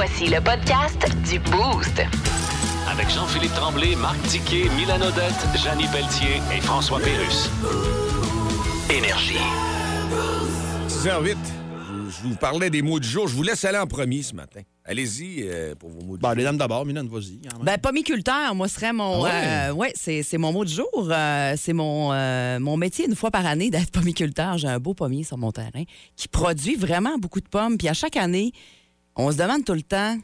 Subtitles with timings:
[0.00, 2.00] Voici le podcast du Boost.
[2.88, 7.50] Avec Jean-Philippe Tremblay, Marc Tiquet, Milan Odette, Janine Pelletier et François Pérus.
[8.88, 9.40] Énergie.
[10.88, 11.36] 6h08.
[12.10, 13.26] Je vous parlais des mots du jour.
[13.26, 14.60] Je vous laisse aller en premier ce matin.
[14.84, 16.36] Allez-y euh, pour vos mots du Ben, jour.
[16.36, 17.40] les dames d'abord, Milan, vas-y.
[17.60, 19.24] Ben, pomiculteur, moi, serait mon.
[19.24, 19.30] Ah ouais?
[19.32, 20.86] euh, ouais, c'est, c'est mon mot du jour.
[21.10, 24.58] Euh, c'est mon, euh, mon métier une fois par année d'être pomiculteur.
[24.58, 25.82] J'ai un beau pommier sur mon terrain
[26.14, 27.76] qui produit vraiment beaucoup de pommes.
[27.76, 28.52] Puis à chaque année,
[29.18, 30.16] on se demande tout le temps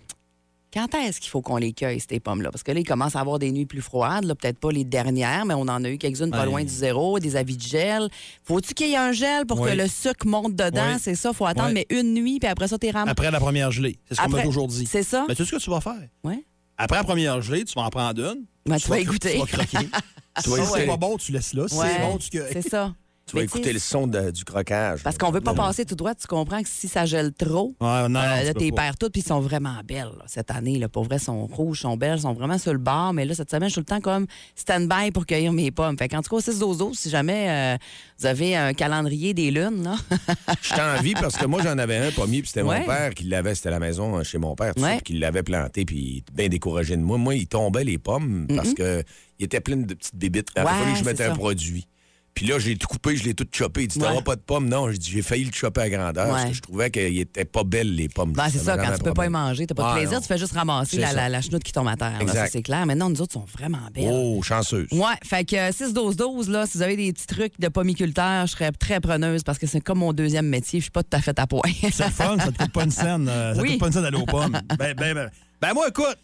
[0.72, 2.50] quand est-ce qu'il faut qu'on les cueille, ces pommes-là?
[2.50, 4.24] Parce que là, il commence à avoir des nuits plus froides.
[4.24, 6.46] là, Peut-être pas les dernières, mais on en a eu quelques-unes pas Ouais.
[6.46, 8.08] loin du zéro, des avis de gel.
[8.42, 9.70] Faut-tu qu'il y ait un gel pour Oui.
[9.70, 10.94] que le sucre monte dedans?
[10.94, 10.98] Oui.
[11.00, 11.84] C'est ça, faut attendre, Oui.
[11.88, 13.10] mais une nuit, puis après ça, t'es ramassé.
[13.12, 13.98] Après la première gelée.
[14.08, 14.86] C'est ce qu'on m'a toujours dit.
[14.86, 15.24] C'est ça?
[15.28, 16.08] Mais tu sais ce que tu vas faire?
[16.24, 16.44] Ouais.
[16.76, 18.44] Après la première gelée, tu vas en prendre une.
[18.66, 19.34] Ben, tu vas écouter.
[19.34, 19.88] Tu vas croquer.
[20.42, 21.66] Tu vas Si écouter- c'est pas bon, tu laisses là.
[21.68, 22.50] C'est bon, tu cueilles.
[22.52, 22.92] C'est ça.
[23.26, 25.02] Tu vas écouter le son de- du croquage.
[25.02, 26.14] Parce qu'on veut pas passer tout droit.
[26.14, 28.96] Tu comprends que si ça gèle trop, Ouais, non, non, euh, tu là, t'es perds
[28.98, 30.78] toutes, puis ils sont vraiment belles là, cette année.
[30.78, 33.12] Là, pour vrai, sont rouges, sont belles, sont vraiment sur le bord.
[33.14, 35.96] Mais là, cette semaine, je suis tout le temps comme stand-by pour cueillir mes pommes.
[35.98, 37.76] Fait qu'en tout cas, au 6 dozo, si jamais euh,
[38.18, 39.96] vous avez un calendrier des lunes, là.
[40.62, 42.80] Je t'en envie parce que moi, j'en avais un pommier, puis c'était Ouais.
[42.80, 43.54] mon père qui l'avait.
[43.54, 44.96] C'était à la maison euh, chez mon père, Ouais.
[45.02, 47.18] puis qui l'avait planté, puis il était bien découragé de moi.
[47.18, 49.02] Moi, il tombait les pommes parce que
[49.38, 50.48] il était plein de petites bébites.
[50.56, 51.34] Il Ouais, fallu que je mette un ça.
[51.34, 51.86] produit.
[52.34, 53.82] Puis là, j'ai tout coupé, je l'ai tout chopé.
[53.84, 54.22] Il dit, t'auras Ouais.
[54.22, 54.68] pas de pommes?
[54.68, 57.44] Non, j'ai dit, j'ai failli le chopper à grandeur parce que je trouvais qu'il était
[57.44, 58.32] pas belle, les pommes.
[58.32, 60.20] Ben, c'est ça, quand tu peux pas y manger, t'as pas de Ah, plaisir, non.
[60.20, 62.10] tu fais juste ramasser la, la, la chenoute qui tombe à terre.
[62.10, 62.34] là, Exact.
[62.46, 62.86] ça, c'est clair.
[62.86, 64.08] Maintenant, nous autres sont vraiment belles.
[64.10, 64.88] Oh, chanceuse.
[64.90, 68.72] Ouais, fait que 6-12-12, là, si vous avez des petits trucs de pomiculteur, je serais
[68.72, 70.80] très preneuse parce que c'est comme mon deuxième métier.
[70.80, 71.60] Je suis pas tout à fait à point.
[71.82, 73.28] C'est le fun, ça te coûte pas une scène.
[73.28, 73.68] euh, ça Oui.
[73.68, 74.60] te coûte pas une scène d'aller aux pommes.
[74.76, 76.16] Ben, ben, ben, ben, moi, écoute,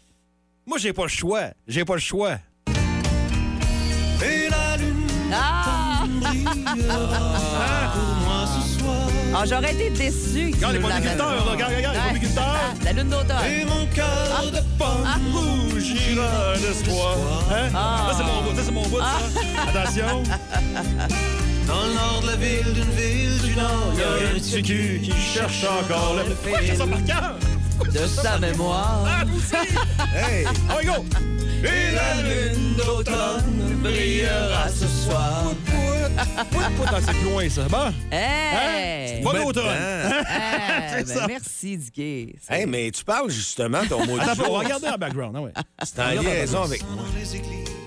[0.67, 1.51] moi, j'ai pas le choix.
[1.69, 2.37] J'ai pas le choix.
[9.33, 10.51] Ah, j'aurais été déçu.
[10.53, 12.55] Regarde les là, regarde, regarde, les pomiculteurs.
[12.83, 13.37] La lune d'automne.
[13.49, 17.17] Et mon cœur de pomme rougira d'espoir.
[17.51, 17.69] Hein?
[17.71, 19.19] Ça, c'est mon bout, ça, c'est mon bout, ça.
[19.69, 20.23] Attention.
[21.67, 24.61] Dans le nord de la ville, d'une ville du nord, il y a un petit
[24.61, 27.35] cul qui cherche encore le fais ça par cœur?
[27.89, 29.05] De sa mémoire.
[30.15, 30.45] Hey!
[30.69, 31.05] Ah oui, go!
[31.63, 35.51] Et la lune d'automne brillera ce soir.
[37.01, 37.63] C'est loin, ça.
[37.69, 39.21] Bon, Hey!
[39.23, 39.65] bon automne.
[39.65, 42.35] Hey, C'est ben, merci, Dicky.
[42.49, 44.53] Hey, mais tu parles justement ton mot du Attends, on jour.
[44.57, 45.35] va regarder en background.
[45.37, 45.51] Ah ouais.
[45.83, 47.03] C'est en liaison avec moi.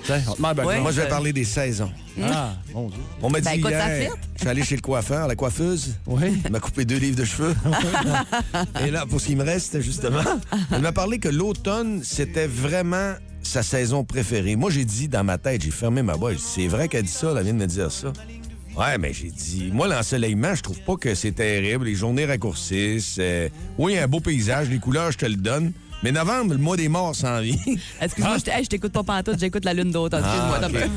[0.09, 0.81] Ouais.
[0.81, 1.91] Moi, je vais parler des saisons.
[2.23, 2.99] Ah, mon Dieu.
[3.23, 5.95] On m'a dit Ben, écoute, ça hier, je suis allé chez le coiffeur, la coiffeuse.
[6.07, 6.41] Oui.
[6.45, 7.55] Elle m'a coupé deux livres de cheveux.
[8.87, 10.23] Et là, pour ce qui me reste, justement,
[10.71, 14.57] elle m'a parlé que l'automne, c'était vraiment sa saison préférée.
[14.57, 16.39] Moi, j'ai dit dans ma tête, j'ai fermé ma boîte.
[16.39, 18.13] C'est vrai qu'elle dit ça, elle vient de me dire ça.
[18.77, 21.85] Ouais, mais j'ai dit, moi, l'ensoleillement, je trouve pas que c'est terrible.
[21.85, 23.17] Les journées raccourcissent.
[23.21, 23.49] euh,
[23.79, 25.73] oui, un beau paysage, les couleurs, je te le donne.
[26.05, 27.57] Mais novembre, le mois des morts s'en vient.
[28.03, 30.23] Excuse-moi, je t'écoute pas pantoute, j'écoute la lune d'automne.
[30.23, 30.91] Excuse-moi, Ah, t'as ok.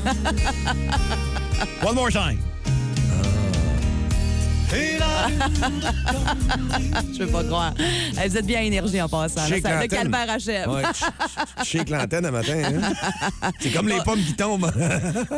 [1.80, 1.88] peu.
[1.88, 2.38] One more time.
[7.12, 7.74] Je veux pas croire.
[8.14, 9.48] Vous êtes bien énergie en passant.
[9.48, 9.60] là.
[9.60, 10.68] Ça- le calvaire achève.
[10.68, 10.82] Ouais,
[11.90, 12.54] l'antenne un matin.
[12.64, 13.50] hein.
[13.60, 14.70] C'est comme les pommes qui tombent.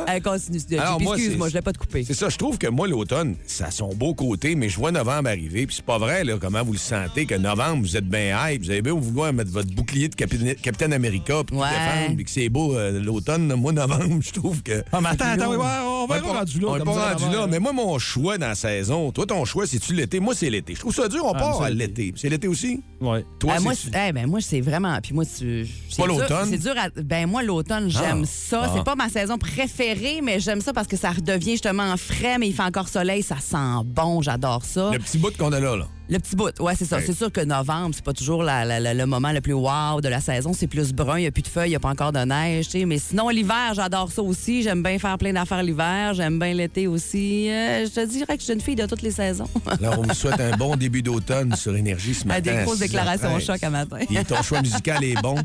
[0.07, 0.77] Hey, continue, Dicky.
[0.79, 2.05] Alors, moi, Excuse-moi, je l'ai pas te couper.
[2.05, 4.91] C'est ça, je trouve que moi, l'automne, ça a son beau côté, mais je vois
[4.93, 8.09] novembre arriver, puis c'est pas vrai, là, comment vous le sentez, que novembre, vous êtes
[8.09, 11.67] bien hype, vous avez bien vouloir mettre votre bouclier de Capitaine, Capitaine America, puis Ouais.
[11.69, 14.83] tout défendre, puis que c'est beau euh, l'automne, moi, novembre, je trouve que...
[14.93, 16.67] Ah, mais attends, attends, on va On est être pas- rendu là.
[16.71, 17.47] On est comme pas rendu là, hein.
[17.49, 20.21] mais moi, mon choix dans la saison, toi, ton choix, c'est-tu l'été?
[20.21, 20.75] Moi, c'est l'été.
[20.75, 22.13] Je trouve ça dur, on Ah, part à l'été.
[22.17, 22.81] C'est l'été aussi?
[23.01, 23.25] Ouais.
[23.39, 23.91] Toi, Ah, moi, c'est...
[24.09, 24.99] eh, ben, moi, c'est vraiment.
[25.03, 25.67] Puis moi, tu.
[25.89, 26.49] c'est l'automne?
[26.51, 26.89] C'est dur à.
[27.03, 28.27] Ben, moi, l'automne, j'aime Ah.
[28.27, 28.63] ça.
[28.65, 28.73] Ah.
[28.77, 32.49] C'est pas ma saison préférée, mais j'aime ça parce que ça redevient justement frais, mais
[32.49, 33.57] il fait encore soleil, ça sent
[33.87, 34.91] bon, j'adore ça.
[34.93, 35.89] Le petit bout qu'on a là, là.
[36.11, 36.97] Le petit bout, ouais, c'est ça.
[36.97, 37.05] Ouais.
[37.07, 40.01] C'est sûr que novembre, c'est pas toujours la- la- la- le moment le plus wow
[40.03, 40.53] de la saison.
[40.53, 42.19] C'est plus brun, il n'y a plus de feuilles, il n'y a pas encore de
[42.19, 42.67] neige.
[42.69, 42.85] tu sais.
[42.85, 44.63] Mais sinon, l'hiver, j'adore ça aussi.
[44.65, 46.15] J'aime bien faire plein d'affaires l'hiver.
[46.15, 47.49] J'aime bien l'été aussi.
[47.49, 49.49] Euh, je te dirais que je suis une fille de toutes les saisons.
[49.81, 52.41] Alors, on vous souhaite un bon début d'automne sur Énergie ce matin.
[52.41, 52.81] des grosses 6h13.
[52.81, 53.99] déclarations choc à matin.
[54.09, 55.37] Puis ton choix musical est bon.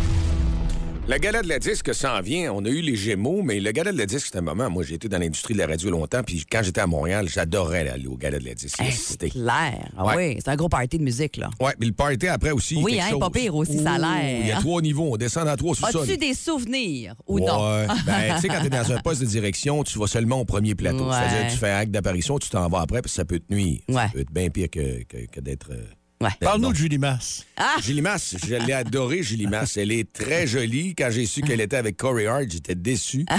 [1.11, 2.53] Le gala de la disque s'en vient.
[2.53, 4.69] On a eu les Gémeaux, mais le gala de la disque, c'est un moment.
[4.69, 7.89] Moi, j'ai été dans l'industrie de la radio longtemps, puis quand j'étais à Montréal, j'adorais
[7.89, 8.79] aller au gala de la disque.
[8.79, 9.89] Hey, C'était- c'est clair.
[9.97, 10.15] Ah Ouais.
[10.15, 11.49] oui, c'est un gros party de musique, là.
[11.59, 12.77] Ouais, mais le party après aussi.
[12.81, 13.19] Oui, hein, chose.
[13.19, 14.39] pas pire aussi, ça a l'air.
[14.39, 15.09] Il y a trois niveaux.
[15.11, 16.03] On descend dans trois sous-sols.
[16.03, 17.45] As-tu des souvenirs ou ouais.
[17.45, 17.87] non?
[18.05, 20.75] Ben, tu sais, quand t'es dans un poste de direction, tu vas seulement au premier
[20.75, 21.09] plateau.
[21.09, 21.15] Ouais.
[21.29, 23.79] C'est-à-dire, tu fais un acte d'apparition, tu t'en vas après, puis ça peut te nuire.
[23.91, 25.71] Ça peut être bien pire que, que- que d'être.
[25.71, 25.83] euh,
[26.21, 26.29] Ouais.
[26.39, 26.71] Parle-nous bon.
[26.71, 27.45] de Julie Masse.
[27.83, 29.77] Julie Masse, je l'ai adorée, Julie Masse.
[29.77, 30.95] Elle est très jolie.
[30.95, 33.25] Quand j'ai su qu'elle était avec Corey Hart, j'étais déçu.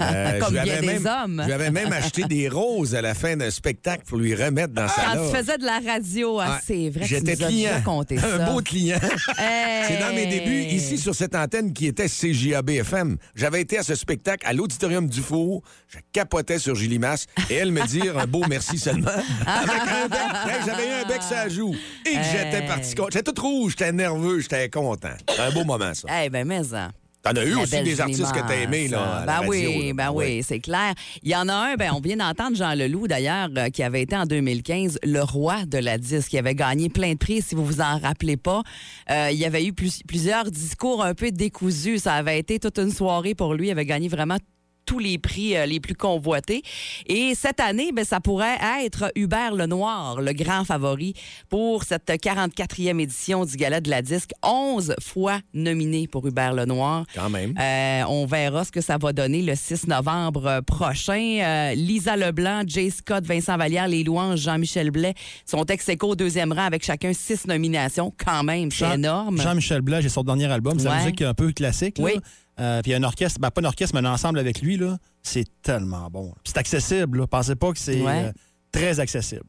[0.00, 1.38] Euh, Comme je lui bien avais des même, hommes.
[1.42, 4.72] Je lui avais même acheté des roses à la fin d'un spectacle pour lui remettre
[4.74, 5.30] dans sa Quand loge.
[5.30, 7.70] tu faisais de la radio, ah, c'est vrai que tu J'étais client.
[7.84, 8.34] ça.
[8.34, 8.98] Un beau client.
[9.38, 9.84] Hey!
[9.88, 13.16] C'est dans mes débuts, ici, sur cette antenne qui était CJAB FM.
[13.34, 15.62] J'avais été à ce spectacle à l'Auditorium du Four.
[15.88, 19.10] Je capotais sur Julie Masse et elle me dire un beau merci seulement.
[19.46, 20.18] Avec un bec.
[20.46, 21.74] Hey, J'avais eu un bec sur la joue.
[22.06, 22.94] Et que j'étais parti.
[23.12, 25.08] J'étais tout rouge, j'étais nerveux, j'étais content.
[25.38, 26.08] Un beau moment, ça.
[26.24, 26.90] Eh ben mais ça.
[27.22, 28.98] T'en as eu La aussi des artistes que t'as aimés, là.
[28.98, 29.10] Mars.
[29.14, 29.92] à la Ben radio, oui, là.
[29.94, 30.92] ben oui, c'est clair.
[31.22, 34.02] Il y en a un, ben on vient d'entendre Jean Leloup, d'ailleurs, euh, qui avait
[34.02, 36.28] été en 2015 le roi de la disque.
[36.28, 38.62] qui avait gagné plein de prix, si vous vous en rappelez pas.
[39.10, 41.96] Euh, il y avait eu plus- plusieurs discours un peu décousus.
[41.98, 43.68] Ça avait été toute une soirée pour lui.
[43.68, 44.36] Il avait gagné vraiment
[44.86, 46.62] tous les prix euh, les plus convoités.
[47.06, 51.14] Et cette année, ben, ça pourrait être Hubert Lenoir, le grand favori
[51.48, 54.30] pour cette 44e édition du Gala de la Disque.
[54.42, 57.04] 11 fois nominé pour Hubert Lenoir.
[57.14, 57.54] Quand même.
[57.60, 61.38] Euh, on verra ce que ça va donner le 6 novembre prochain.
[61.42, 65.14] Euh, Lisa Leblanc, Jay Scott, Vincent Vallière, Les Louanges, Jean-Michel Blais
[65.46, 68.12] sont ex au deuxième rang avec chacun six nominations.
[68.22, 69.40] Quand même, c'est Jean- énorme.
[69.40, 70.78] Jean-Michel Blanc, j'ai son dernier album.
[70.78, 70.94] C'est Ouais.
[70.96, 71.98] la musique un peu classique.
[71.98, 72.04] là.
[72.04, 72.12] Oui.
[72.60, 74.60] Euh, puis il y a un orchestre, ben, pas un orchestre, mais un ensemble avec
[74.60, 74.76] lui.
[74.76, 74.98] là.
[75.22, 76.32] C'est tellement bon.
[76.44, 77.18] C'est accessible.
[77.20, 77.26] Là.
[77.26, 78.26] Pensez pas que c'est Ouais.
[78.26, 78.32] euh,
[78.70, 79.44] très accessible.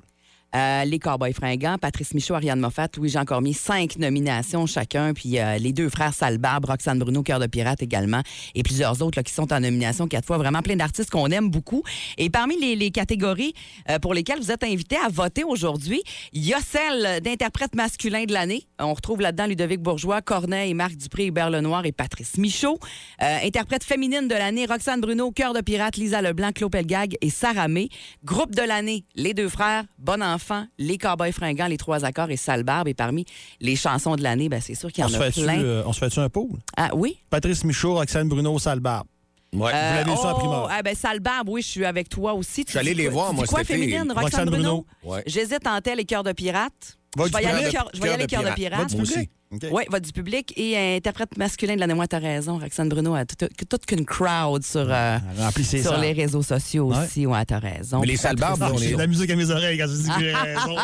[0.56, 5.14] Euh, les Cowboys fringants, Patrice Michaud, Ariane Moffat, Louis-Jean Cormier, cinq nominations chacun.
[5.14, 8.22] Puis euh, les deux frères Salbarbe, Roxane Bruno, Cœur de Pirate également,
[8.54, 10.38] et plusieurs autres qui sont en nomination quatre fois.
[10.38, 11.84] Vraiment plein d'artistes qu'on aime beaucoup.
[12.18, 13.54] Et parmi les, catégories
[13.90, 18.24] euh, pour lesquelles vous êtes invités à voter aujourd'hui, il y a celle d'interprète masculin
[18.24, 18.68] de l'année.
[18.80, 22.80] On retrouve là-dedans Ludovic Bourgeois, Corneille, Marc Dupré, Hubert Lenoir et Patrice Michaud.
[23.20, 27.68] Interprète féminine de l'année, Roxane Bruno, Cœur de Pirate, Lisa Leblanc, Claude Pelgag et Sarah
[27.68, 27.90] May.
[28.24, 30.45] Groupe de l'année, les deux frères, Bon Enfant,
[30.78, 32.88] les Cowboys fringants, les trois accords et Sale Barbe.
[32.88, 33.26] Et parmi
[33.60, 35.60] les chansons de l'année, ben, c'est sûr qu'il y en a plein.
[35.60, 36.60] euh, on se fait-tu un pool?
[36.78, 37.18] Ah oui?
[37.30, 39.08] Patrice Michaud, Roxane Bruno, Salbarbe.
[39.54, 39.72] Ouais.
[39.74, 40.68] Euh, l'avez vu ça en oh, primeur.
[40.70, 42.66] ah ben, Sale Barbe, oui, je suis avec toi aussi.
[42.66, 44.12] Tu suis allé dis les voir, moi, quoi, féminine?
[44.12, 44.86] Roxane, Roxane Bruno?
[45.02, 45.16] Bruno.
[45.16, 45.24] Ouais.
[45.28, 46.98] J'hésite elle et Cœur de Pirate.
[47.16, 48.92] Vote je vais y aller, cœur, je vais y aller Cœur de Pirate.
[48.92, 49.30] Vote du.
[49.72, 52.58] Oui, vote du public et interprète masculin de l'année, moi, t'as raison.
[52.58, 55.18] Roxane Bruno a toute, toute qu'une crowd sur, euh,
[55.64, 56.98] ses sur les réseaux sociaux Ouais.
[57.06, 57.26] aussi.
[57.26, 58.02] Ouais, t'as raison.
[58.02, 58.94] Mais les sales barbes, Ah, on J'ai est.
[58.94, 60.76] de la musique à mes oreilles quand je dis que j'ai raison.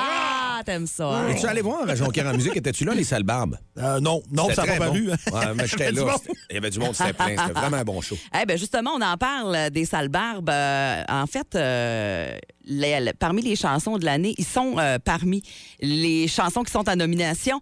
[0.61, 1.07] Ah, t'aimes ça.
[1.07, 1.27] hein?
[1.29, 2.55] Es-tu allé voir à Jonquière en musique?
[2.55, 3.57] Étais-tu là, les sales barbes?
[3.79, 5.07] Euh, non, non, C'était ça n'a très pas paru.
[5.07, 5.13] bon.
[5.13, 5.39] hein.
[5.47, 6.11] Ouais, mais j'étais Il y avait du là.
[6.11, 6.21] monde.
[6.49, 7.35] Il y avait du monde, c'était plein.
[7.37, 8.15] C'était vraiment un bon show.
[8.39, 10.49] Eh ben justement, on en parle euh, des sales barbes.
[10.51, 15.41] Euh, en fait, euh, les- les- parmi les chansons de l'année, ils sont euh, parmi
[15.81, 17.59] les chansons qui sont en nomination.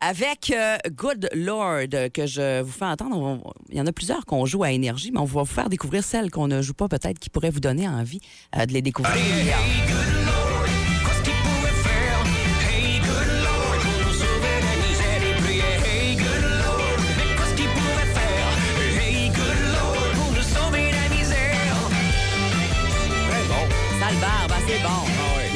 [0.00, 3.92] Avec euh, Good Lord, euh, que je vous fais entendre, On- il y en a
[3.92, 6.72] plusieurs qu'on joue à énergie, mais on va vous faire découvrir celles qu'on ne joue
[6.74, 8.20] pas, peut-être qui pourraient vous donner envie
[8.56, 9.12] euh, de les découvrir.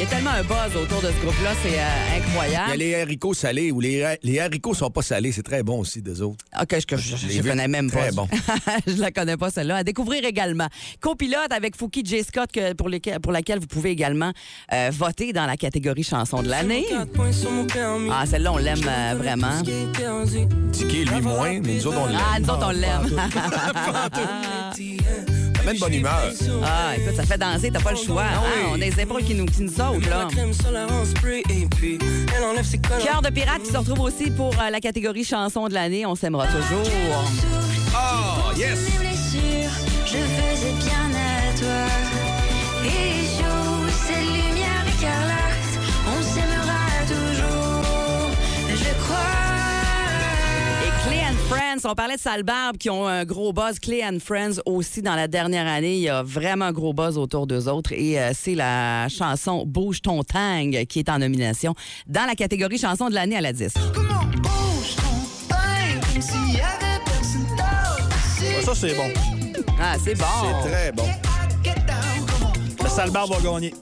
[0.03, 2.17] Il y a tellement un buzz autour de ce groupe-là, c'est euh, Il y a
[2.25, 2.73] incroyable.
[2.77, 5.31] les haricots salés ou les, les haricots sont pas salés.
[5.31, 6.45] C'est très bon aussi, des autres.
[6.51, 7.49] Ah, que je, que je, je vu.
[7.49, 8.01] connais même pas.
[8.01, 8.27] Très bon.
[8.89, 9.77] je la connais pas, celle-là.
[9.77, 10.67] À découvrir également.
[10.99, 12.25] Copilote avec Fouki J.
[12.25, 14.33] Scott, que- pour, lesquels- pour laquelle vous pouvez également
[14.73, 16.85] euh, voter dans la catégorie chanson de l'année.
[18.11, 19.63] Ah, celle-là, on l'aime euh, vraiment.
[20.73, 22.19] Ticket, lui, moins, mais nous autres, on l'aime.
[22.21, 23.21] Ah, nous autres, on l'aime.
[25.65, 26.21] De bonne humeur.
[26.65, 28.25] ah, écoute, ça fait danser, t'as pas le choix.
[28.29, 28.63] Ah oui.
[28.65, 30.29] Ah, on a les épaules qui nous, qui nous sautent, là.
[33.05, 36.05] Cœur de pirate qui se retrouve aussi pour euh, la catégorie chanson de l'année.
[36.05, 36.87] On s'aimera toujours.
[37.95, 38.79] Oh, yes!
[38.81, 39.71] Mes blessures,
[40.05, 41.87] je faisais bien à toi.
[42.85, 43.23] Et
[51.85, 53.79] on parlait de Sale Barbe qui ont un gros buzz.
[53.79, 55.97] Clay and Friends aussi dans la dernière année.
[55.97, 57.93] Il y a vraiment un gros buzz autour d'eux autres.
[57.93, 61.75] Et euh, c'est la chanson Bouge ton tang qui est en nomination
[62.07, 63.75] dans la catégorie chanson de l'année à la 10.
[68.41, 69.11] Ouais, ça, c'est bon.
[69.81, 70.25] Ah, c'est bon.
[70.43, 71.05] C'est très bon.
[72.83, 73.73] Le sale barbe va gagner.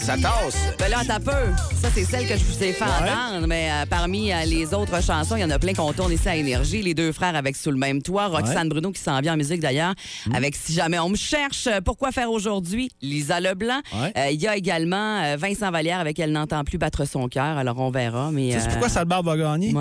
[0.00, 0.56] Ça tasse.
[0.78, 1.52] Ben là, t'as peu.
[1.76, 3.46] Ça, c'est celle que je vous ai fait entendre.
[3.46, 6.26] Mais euh, parmi euh, les autres chansons, il y en a plein qu'on tourne ici
[6.26, 6.80] à Énergie.
[6.80, 8.28] Les deux frères avec Sous le même toit.
[8.28, 9.94] Roxane Bruno qui s'en vient en musique d'ailleurs.
[10.26, 10.34] Mm.
[10.34, 12.90] Avec Si jamais on me cherche, pourquoi faire aujourd'hui?
[13.02, 13.80] Lisa Leblanc.
[13.92, 14.12] Ouais.
[14.16, 17.58] Euh, Il y a également Vincent Vallière avec Elle n'entend plus battre son cœur.
[17.58, 18.30] Alors, on verra.
[18.32, 19.74] Mais, Tu sais euh, pourquoi sale barbe va gagner?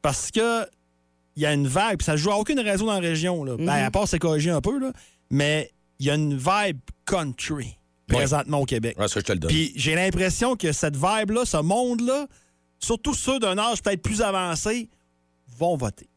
[0.00, 0.64] Parce que
[1.36, 3.44] il y a une puis ça joue à aucune raison dans la région.
[3.44, 3.54] Là.
[3.58, 4.92] Ben, à part c'est corrigé un peu, là.
[5.30, 5.70] mais
[6.00, 7.77] il y a une vibe country
[8.08, 8.96] présentement au Québec.
[8.98, 9.50] Ça, je te le donne.
[9.50, 12.26] Puis j'ai l'impression que cette vibe-là, ce monde-là,
[12.78, 14.88] surtout ceux d'un âge peut-être plus avancé,
[15.58, 16.08] vont voter.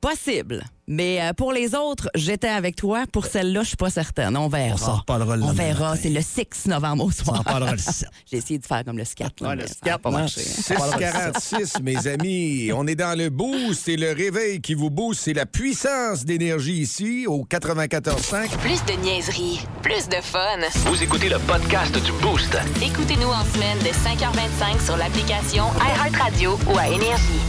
[0.00, 0.62] Possible.
[0.90, 3.04] Mais euh, pour les autres, j'étais avec toi.
[3.12, 4.34] Pour celle-là, je suis pas certaine.
[4.38, 4.74] On verra.
[4.74, 5.96] On s'en reparlera le On verra.
[5.96, 7.40] C'est le 6 novembre au On soir.
[7.40, 8.08] en parlera le 7.
[8.30, 9.28] J'ai essayé de faire comme le scat.
[9.40, 10.40] là, Ouais, le scat, pas marché.
[10.40, 12.70] 646, mes amis.
[12.72, 15.22] On est dans le boost et le réveil qui vous booste.
[15.24, 18.48] C'est la puissance d'énergie ici au 94.5.
[18.58, 20.58] Plus de niaiserie, plus de fun.
[20.86, 22.56] Vous écoutez le podcast du Boost.
[22.82, 27.40] Écoutez-nous en semaine de 5h25 sur l'application iHeartRadio ou à Énergie.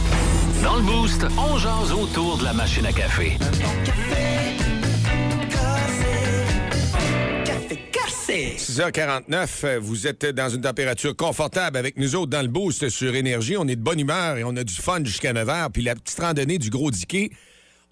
[0.62, 3.38] Dans le Boost, on jase autour de la machine à café.
[8.30, 13.14] 6h49, euh, vous êtes dans une température confortable avec nous autres dans le boost sur
[13.14, 13.56] énergie.
[13.56, 15.70] On est de bonne humeur et on a du fun jusqu'à 9h.
[15.72, 17.30] Puis la petite randonnée du gros diquet,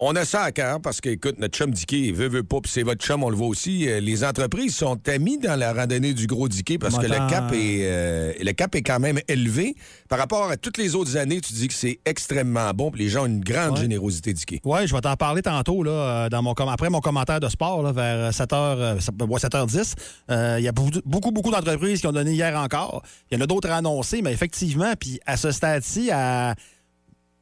[0.01, 2.71] on a ça à cœur parce que, écoute, notre chum diquet, veut, veut pas, puis
[2.71, 3.87] c'est votre chum, on le voit aussi.
[3.89, 7.27] euh, les entreprises sont amies dans la randonnée du gros diquet parce que le M'entends.
[7.27, 9.75] cap, est, euh, le cap est quand même élevé.
[10.07, 12.91] Par rapport à toutes les autres années, tu dis que c'est extrêmement bon.
[12.91, 13.81] Puis les gens ont une grande Ouais.
[13.81, 14.61] générosité diquet.
[14.63, 17.49] Oui, je vais t'en parler tantôt, là, euh, dans mon com- après mon commentaire de
[17.49, 19.95] sport, là, vers 7h, 7h10.
[20.31, 23.03] Euh, Il y a beaucoup, beaucoup, d'entreprises qui ont donné hier encore.
[23.29, 26.55] Il y en a d'autres à annoncer, mais effectivement, puis à ce stade-ci, à,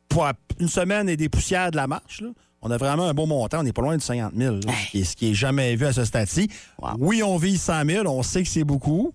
[0.10, 0.28] pour
[0.60, 2.30] une semaine et des poussières de la marche, là,
[2.62, 3.60] on a vraiment un beau montant.
[3.60, 5.76] On n'est pas loin de 50 000, là, ce qui est- ce qui est jamais
[5.76, 6.50] vu à ce stade-ci.
[7.00, 9.14] Oui, on vise 100 000, on sait que c'est beaucoup.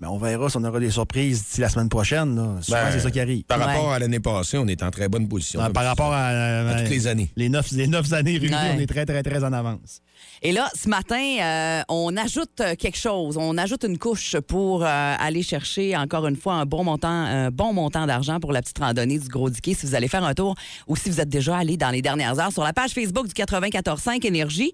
[0.00, 2.34] Mais on verra si on aura des surprises d'ici la semaine prochaine.
[2.34, 2.62] là.
[2.62, 3.44] Souvent, Ben, c'est ça qui arrive.
[3.44, 3.64] Par Ouais.
[3.66, 5.60] rapport à l'année passée, on est en très bonne position.
[5.72, 7.30] Par rapport à, À toutes les années.
[7.36, 8.72] Les neuf, les neuf années réunies, Ouais.
[8.76, 10.00] on est très, très, très en avance.
[10.42, 13.36] Et là, ce matin, euh, on ajoute euh, quelque chose.
[13.38, 14.86] On ajoute une couche pour euh,
[15.18, 18.78] aller chercher encore une fois un bon montant, un bon montant d'argent pour la petite
[18.78, 19.74] randonnée du Gros Diquet.
[19.74, 20.54] Si vous allez faire un tour
[20.88, 23.34] ou si vous êtes déjà allé dans les dernières heures sur la page Facebook du
[23.34, 24.72] 94.5 Énergie,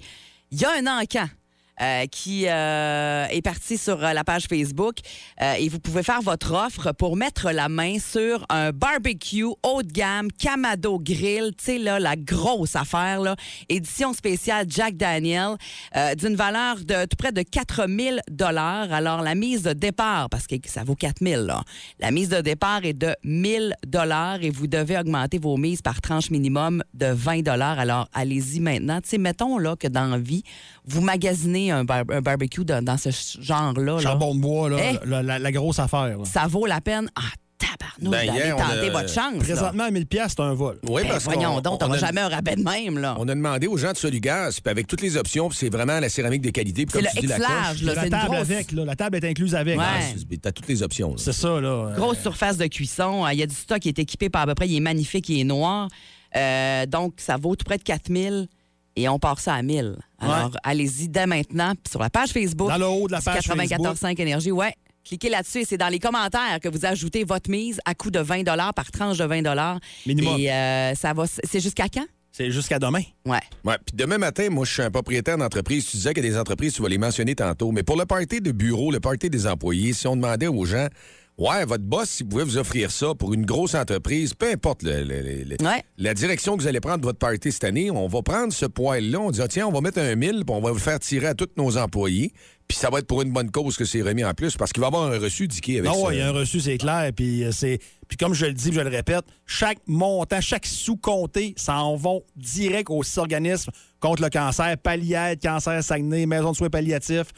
[0.53, 1.27] il y a un encan.
[1.83, 4.97] Euh, qui euh, est parti sur euh, la page Facebook
[5.59, 9.93] et vous pouvez faire votre offre pour mettre la main sur un barbecue haut de
[9.93, 13.37] gamme Kamado Grill, tu sais là la grosse affaire là,
[13.69, 15.57] édition spéciale Jack Daniel
[16.17, 18.93] d'une valeur de tout près de 4000 dollars.
[18.93, 21.63] Alors la mise de départ parce que ça vaut 4000 là.
[22.01, 26.01] La mise de départ est de 1000 dollars et vous devez augmenter vos mises par
[26.01, 27.79] tranche minimum de 20 dollars.
[27.79, 29.01] Alors allez-y maintenant.
[29.03, 30.43] Tu sais mettons là que dans vie
[30.87, 33.95] vous magasinez un, bar- un barbecue dans, dans ce genre-là.
[33.95, 34.01] là.
[34.01, 34.99] Charbon de bois, là, Eh.
[35.09, 36.07] la, la- la grosse affaire.
[36.19, 36.25] là.
[36.25, 37.09] Ça vaut la peine.
[37.17, 37.21] Ah,
[37.59, 39.39] tabarnouche, Ben, d'aller tenter a- votre chance.
[39.39, 40.79] Présentement, à 1000 pièces, c'est un vol.
[40.89, 43.17] Oui, Ben, parce voyons donc, on a- jamais un rabais de même, là.
[43.19, 45.99] On a demandé aux gens de Solugas, puis avec toutes les options, puis c'est vraiment
[45.99, 46.85] la céramique de qualité.
[46.85, 49.17] puis C'est le dis, la X-Large, coche, là, la table grosse- avec, là, la table
[49.17, 49.79] est incluse avec.
[49.79, 49.85] Ouais.
[50.17, 51.17] c'est- T'as toutes les options.
[51.17, 51.69] C'est ça, là.
[51.69, 53.27] Euh, Grosse surface de cuisson.
[53.33, 54.69] Il y a du stock qui est équipé par à peu près.
[54.69, 55.89] Il est magnifique, il est noir.
[56.37, 58.49] Euh, donc, ça vaut tout près de 4000
[58.97, 59.97] et on part ça à 1000.
[60.19, 62.69] Alors, allez-y dès maintenant puis sur la page Facebook.
[62.69, 64.51] Dans le haut de la page 94.5 Énergie.
[64.51, 64.75] Ouais.
[65.05, 68.19] Cliquez là-dessus et c'est dans les commentaires que vous ajoutez votre mise à coût de
[68.19, 70.41] 20 par tranche de 20 Minimum.
[70.41, 71.27] Et euh, ça va.
[71.27, 72.07] C'est jusqu'à quand?
[72.33, 73.03] C'est jusqu'à demain.
[73.25, 73.41] Ouais.
[73.65, 75.87] Ouais, puis demain matin, moi, je suis un propriétaire d'entreprise.
[75.87, 77.73] Tu disais qu'il y a des entreprises, tu vas les mentionner tantôt.
[77.73, 80.89] Mais pour le party de bureau, le party des employés, si on demandait aux gens,
[81.39, 85.03] ouais, votre boss, s'il pouvait vous offrir ça pour une grosse entreprise, peu importe le-
[85.05, 85.83] le- le- le- Ouais.
[85.99, 88.67] la direction que vous allez prendre de votre party cette année, on va prendre ce
[88.67, 90.99] poil-là, on dit, ah, tiens, on va mettre un 1000, puis on va le faire
[90.99, 92.33] tirer à tous nos employés.
[92.69, 94.81] Puis ça va être pour une bonne cause que c'est remis en plus, parce qu'il
[94.81, 96.07] va y avoir un reçu d'IKEA avec Non, ça.
[96.09, 97.13] ouais, il y a un reçu, c'est clair.
[97.15, 97.79] Puis, euh, c'est...
[98.09, 101.95] puis comme je le dis, je le répète, chaque montant, chaque sous compté, ça en
[101.95, 107.29] va direct aux six organismes contre le cancer, Palliaide, Cancer Saguenay, Maison de soins palliatifs,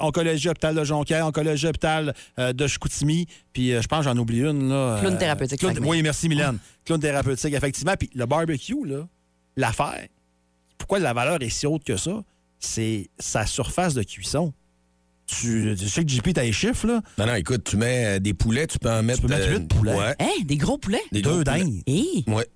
[0.00, 4.16] Oncologie Hôpital de Jonquière, Oncologie Hôpital euh, de Chicoutimi, puis euh, je pense que j'en
[4.16, 4.68] oublie une.
[4.70, 5.78] Là, Clown thérapeutique Clown-.
[5.84, 6.58] Oui, merci Mylène.
[6.84, 7.94] Clown thérapeutique, effectivement.
[7.98, 9.06] Puis le barbecue, là,
[9.56, 10.06] l'affaire,
[10.78, 12.22] pourquoi la valeur est si haute que ça?
[12.58, 14.52] C'est sa surface de cuisson.
[15.26, 17.02] Tu, tu sais que JP, t'as les chiffres, là?
[17.18, 19.20] Non, non, écoute, tu mets euh, des poulets, tu peux en mettre...
[19.20, 19.94] peux mettre euh, huit poulets.
[19.94, 20.14] Ouais.
[20.18, 20.42] Hein?
[20.44, 21.02] Des gros poulets?
[21.12, 21.82] Des Deux dingues.
[21.86, 22.24] Hé!
[22.26, 22.46] Ouais.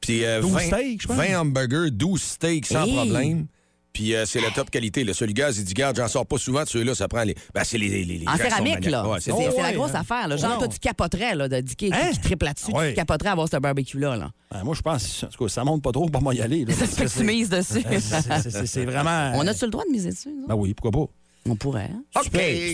[0.00, 1.16] Puis euh, 12 20, steaks, je pense.
[1.16, 2.94] 20 hamburgers, 12 steaks sans Hey!
[2.94, 3.46] problème.
[3.92, 5.04] Puis euh, c'est la top qualité.
[5.04, 7.34] Le seul gaz, il dit, garde, j'en sors pas souvent de ceux-là, ça prend les.
[7.54, 9.06] Ben, c'est les, les, les En céramique, là.
[9.06, 10.00] Ouais, c'est c'est c'est la grosse hein.
[10.00, 10.28] affaire.
[10.28, 10.36] Là.
[10.36, 10.58] Genre, Non.
[10.58, 12.10] toi, tu capoterais là, de Dicky qui, Hein?
[12.12, 12.72] qui triple là-dessus.
[12.72, 12.90] Ouais.
[12.90, 14.16] Tu capoterais à avoir ce barbecue-là.
[14.16, 14.30] Là.
[14.50, 16.64] Ah, moi, je pense, en tout cas, ça monte pas trop pour moi y aller.
[16.64, 17.82] là, se fait que tu mises dessus.
[17.90, 19.32] c'est- c'est- c'est- C'est vraiment.
[19.34, 20.30] On a-tu le droit de miser dessus?
[20.34, 21.12] nous Ben oui, pourquoi pas?
[21.48, 21.90] On pourrait.
[21.92, 22.02] hein?
[22.14, 22.30] OK,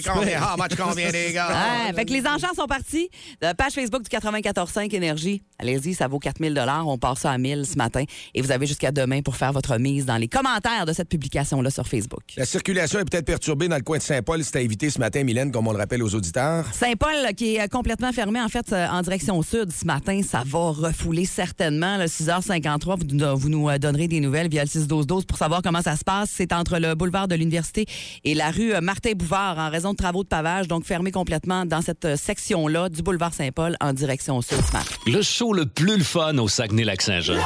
[0.06, 1.48] combien, how much combien, les gars?
[1.88, 3.08] Ouais, fait que les enchères sont partis.
[3.40, 5.42] La page Facebook du 94.5 Énergie.
[5.58, 8.04] Allez-y, ça vaut 4000 On passe ça à 1000 ce matin.
[8.34, 11.70] Et vous avez jusqu'à demain pour faire votre mise dans les commentaires de cette publication-là
[11.70, 12.20] sur Facebook.
[12.36, 14.44] La circulation est peut-être perturbée dans le coin de Saint-Paul.
[14.44, 16.66] C'était invité ce matin, Mylène, comme on le rappelle aux auditeurs.
[16.74, 20.42] Saint-Paul, qui est euh, complètement fermé, en fait, euh, en direction sud ce matin, ça
[20.44, 21.96] va refouler certainement.
[21.96, 25.62] Le 6h53, vous, nous- vous nous euh, donnerez des nouvelles via le 6-12-12 pour savoir
[25.62, 26.30] comment ça se passe.
[26.34, 27.86] C'est entre le boulevard de l'Université
[28.24, 31.80] et la rue euh, Martin-Bouvard en raison de travaux de pavage, donc fermé complètement dans
[31.80, 35.10] cette euh, section-là du boulevard Saint-Paul en direction sud ce.
[35.10, 37.40] Le show le plus le fun au Saguenay-Lac-Saint-Jean.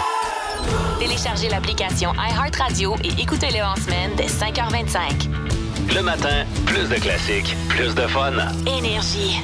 [0.98, 5.94] Téléchargez l'application iHeartRadio et écoutez-le en semaine dès 5h25.
[5.94, 8.32] Le matin, plus de classiques, plus de fun.
[8.66, 9.40] Énergie.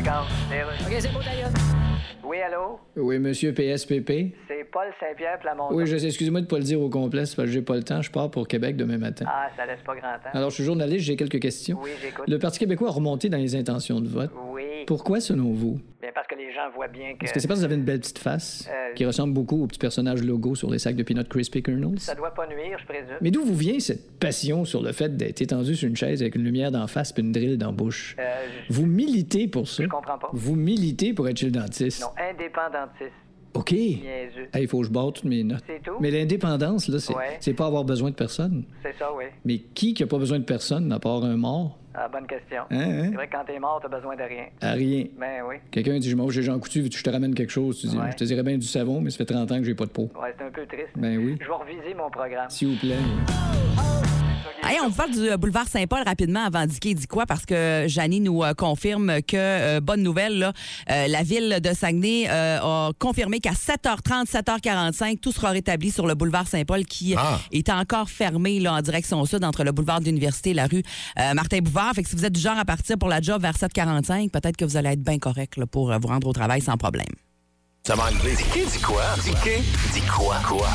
[0.00, 1.20] OK, c'est beau.
[2.24, 2.78] Oui, allô?
[2.96, 4.32] Oui, monsieur PSPP.
[4.72, 5.74] Paul Saint-Pierre Plamondon.
[5.74, 7.76] Oui, je sais, excusez-moi de pas le dire au complet, c'est parce que j'ai pas
[7.76, 8.02] le temps.
[8.02, 9.24] Je pars pour Québec demain matin.
[9.28, 10.30] Ah, ça laisse pas grand temps.
[10.32, 11.78] Alors, je suis journaliste, j'ai quelques questions.
[11.82, 12.26] Oui, j'écoute.
[12.28, 14.30] Le Parti québécois a remonté dans les intentions de vote.
[14.52, 14.62] Oui.
[14.86, 15.80] Pourquoi, selon vous?
[16.00, 17.24] Bien, parce que les gens voient bien que...
[17.24, 19.62] Est-ce que c'est parce que vous avez une belle petite face Euh, qui ressemble beaucoup
[19.62, 22.00] au petit personnage logo sur les sacs de Peanut Crispy Kernels?
[22.00, 23.16] Ça doit pas nuire, je présume.
[23.20, 26.34] Mais d'où vous vient cette passion sur le fait d'être étendu sur une chaise avec
[26.34, 28.16] une lumière d'en face puis une drille dans la bouche?
[28.18, 28.74] Euh, je...
[28.74, 29.82] Vous militez pour ça?
[29.82, 30.30] Je comprends pas.
[30.32, 32.00] Vous militez pour être chez le dentiste?
[32.00, 33.12] Non, indépendantiste.
[33.54, 33.72] OK.
[33.72, 35.62] Il faut que je barre toutes mes notes.
[35.66, 35.96] C'est tout?
[36.00, 37.36] Mais l'indépendance, là, c'est Ouais.
[37.40, 38.64] c'est pas avoir besoin de personne.
[38.82, 39.24] C'est ça, oui.
[39.44, 41.76] Mais qui qui a pas besoin de personne à part un mort?
[41.92, 42.62] Ah, bonne question.
[42.70, 43.06] Hein, hein?
[43.10, 44.44] C'est vrai que quand t'es mort, t'as besoin de rien.
[44.60, 45.06] À rien.
[45.18, 45.56] Ben oui.
[45.72, 47.80] Quelqu'un dit chez Jean Coutu, veux-tu que je te ramène quelque chose?
[47.80, 48.12] Tu dis Ouais.
[48.12, 49.90] Je te dirais bien du savon, mais ça fait 30 ans que j'ai pas de
[49.90, 50.08] peau.
[50.20, 50.90] Ouais, c'est un peu triste.
[50.96, 51.36] Ben oui.
[51.40, 52.48] Je vais reviser mon programme.
[52.48, 52.96] S'il vous plaît.
[54.62, 57.84] Hey, on vous parle du euh, boulevard Saint-Paul rapidement avant Dicky dit quoi parce que
[57.88, 60.52] Janie nous euh, confirme que euh, bonne nouvelle là,
[60.90, 66.06] euh, la ville de Saguenay euh, a confirmé qu'à 7h30 7h45 tout sera rétabli sur
[66.06, 67.38] le boulevard Saint-Paul qui Ah.
[67.52, 70.82] est encore fermé là en direction sud entre le boulevard de l'université et la rue
[71.18, 73.42] euh, Martin Bouvard fait que si vous êtes du genre à partir pour la job
[73.42, 76.32] vers 7h45 peut-être que vous allez être bien correct là, pour euh, vous rendre au
[76.32, 77.06] travail sans problème.
[77.86, 78.36] Ça m'a enlevé.
[78.36, 79.02] Dit quoi?
[79.24, 80.36] Dis quoi?
[80.46, 80.68] Quoi?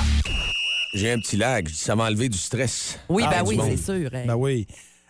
[0.96, 1.68] J'ai un petit lag.
[1.70, 2.98] Ça m'a enlevé du stress.
[3.10, 4.10] Oui Ah, ben oui, c'est sûr.
[4.12, 4.66] Ben oui.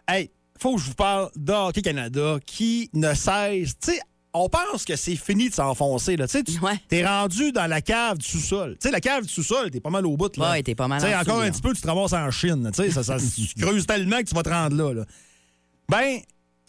[0.07, 3.77] Hey, faut que je vous parle de Hockey Canada qui ne cesse.
[3.79, 3.99] Tu sais,
[4.33, 6.17] on pense que c'est fini de s'enfoncer.
[6.17, 6.27] là.
[6.27, 6.73] Tu sais, tu Ouais.
[6.89, 8.75] t'es rendu dans la cave du sous-sol.
[8.81, 10.35] Tu sais, la cave du sous-sol, t'es pas mal au bout.
[10.37, 10.51] Là.
[10.51, 11.51] Ouais, t'es pas mal Tu sais, en encore dessous, un là.
[11.51, 12.69] petit peu, tu te ramasses en Chine.
[12.73, 14.93] Tu sais, ça, ça, tu creuses tellement que tu vas te rendre là.
[14.93, 15.05] là.
[15.89, 16.19] Ben,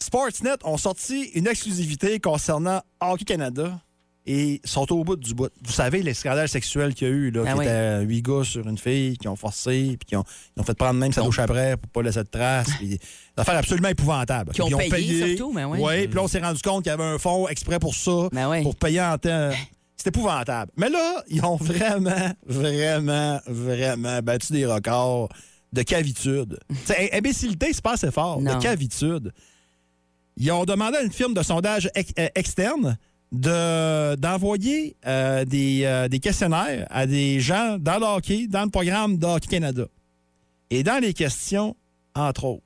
[0.01, 3.79] Sportsnet ont sorti une exclusivité concernant Hockey Canada
[4.29, 5.49] et sont au bout du bout.
[5.63, 7.65] Vous savez, les scandales sexuels qu'il y a eu, là, Ah qui oui.
[7.65, 10.23] étaient huit gars sur une fille, qui ont forcé, puis qui ont,
[10.63, 12.67] fait prendre même sa douche après pour pas laisser de traces.
[12.81, 12.99] des
[13.37, 14.51] affaires absolument épouvantables.
[14.51, 16.07] Qui ont payé, surtout, mais oui.
[16.07, 18.49] Puis là, on s'est rendu compte qu'il y avait un fonds exprès pour ça, Ben
[18.49, 18.61] oui.
[18.63, 19.51] pour payer en temps.
[19.95, 20.71] C'est épouvantable.
[20.77, 25.29] Mais là, ils ont vraiment, vraiment, vraiment battu des records
[25.73, 26.59] de cavitude.
[26.85, 28.39] C'est imbécilité, c'est pas assez fort.
[28.41, 28.55] Non.
[28.57, 29.33] De cavitude.
[30.37, 32.97] Ils ont demandé à une firme de sondage ex- euh, externe
[33.31, 38.69] de- d'envoyer euh, des, euh, des questionnaires à des gens dans le hockey, dans le
[38.69, 39.85] programme de Hockey Canada.
[40.69, 41.75] Et dans les questions,
[42.15, 42.63] entre autres,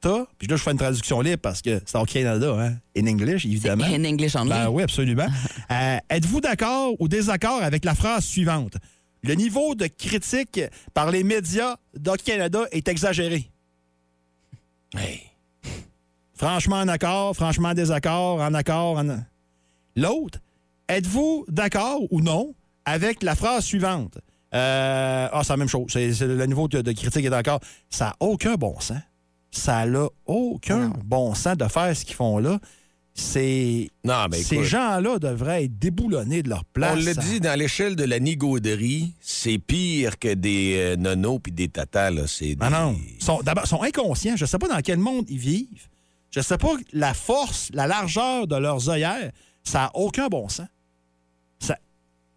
[0.00, 3.06] t'as, puis là, je fais une traduction libre parce que c'est Hockey Canada, hein, in
[3.06, 3.84] English, évidemment.
[3.88, 4.50] In English only.
[4.50, 5.26] Ben oui, absolument.
[5.70, 8.74] Euh, Êtes-vous d'accord ou désaccord avec la phrase suivante?
[9.22, 10.60] Le niveau de critique
[10.92, 13.50] par les médias d'Hockey Canada est exagéré.
[14.96, 15.22] Hey.
[16.34, 19.18] Franchement en accord, franchement désaccord, en accord, en...
[19.96, 20.38] L'autre,
[20.88, 22.54] êtes-vous d'accord ou non
[22.84, 24.18] avec la phrase suivante?
[24.54, 25.86] Euh, ah, c'est la même chose.
[25.88, 27.60] C'est, c'est le niveau de, de critique est d'accord.
[27.90, 28.98] Ça n'a aucun bon sens.
[29.50, 32.58] Ça n'a aucun bon sens de faire ce qu'ils font là.
[33.16, 33.90] C'est...
[34.04, 36.98] Non, ben Ces gens-là devraient être déboulonnés de leur place.
[36.98, 41.52] On Ça- dit, dans l'échelle de la nigauderie, c'est pire que des euh, nonos puis
[41.52, 42.10] des tatas.
[42.10, 42.26] Là.
[42.26, 42.96] C'est Ah des- non.
[43.20, 44.36] Sont, d'abord, ils sont inconscients.
[44.36, 45.88] Je ne sais pas dans quel monde ils vivent.
[46.32, 49.30] Je ne sais pas la force, la largeur de leurs œillères.
[49.64, 50.66] Ça n'a aucun bon sens.
[51.58, 51.78] Ça-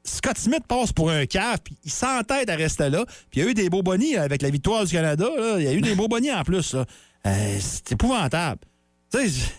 [0.04, 3.06] Scott Smith passe pour un cave, puis il s'entête à rester là.
[3.30, 5.28] Puis il y a eu des beaux bonnies là, avec la victoire du Canada.
[5.38, 5.56] là.
[5.60, 6.76] Il y a eu des beaux bonnies en plus.
[7.26, 8.62] Euh, c'est épouvantable.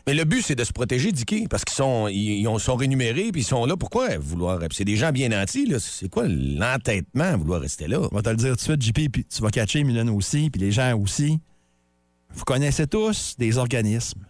[0.07, 2.77] Mais le but, c'est de se protéger, Dicky, parce qu'ils sont, ils, ils ont- sont
[2.77, 3.77] rémunérés puis ils sont là.
[3.79, 4.61] Pourquoi vouloir.
[4.73, 5.79] C'est des gens bien nantis, là.
[5.81, 8.01] C'est quoi l'entêtement à vouloir rester là?
[8.13, 10.51] On va te le dire tout de suite, JP, puis tu vas catcher Milan aussi,
[10.51, 11.41] puis les gens aussi.
[12.31, 14.21] Vous connaissez tous des organismes.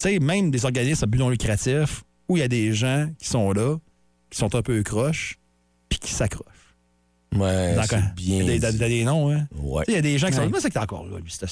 [0.00, 3.08] Tu sais, même des organismes à but non lucratif, où il y a des gens
[3.18, 3.76] qui sont là,
[4.30, 5.38] qui sont un peu croches,
[5.88, 6.44] puis qui s'accrochent.
[7.34, 7.98] Ouais, D'accord.
[8.02, 8.42] c'est bien.
[8.44, 9.46] Il y a des, noms, hein?
[9.56, 9.84] Ouais.
[9.88, 11.46] Il y a des gens qui sont mais c'est que t'es encore là, lui, c'était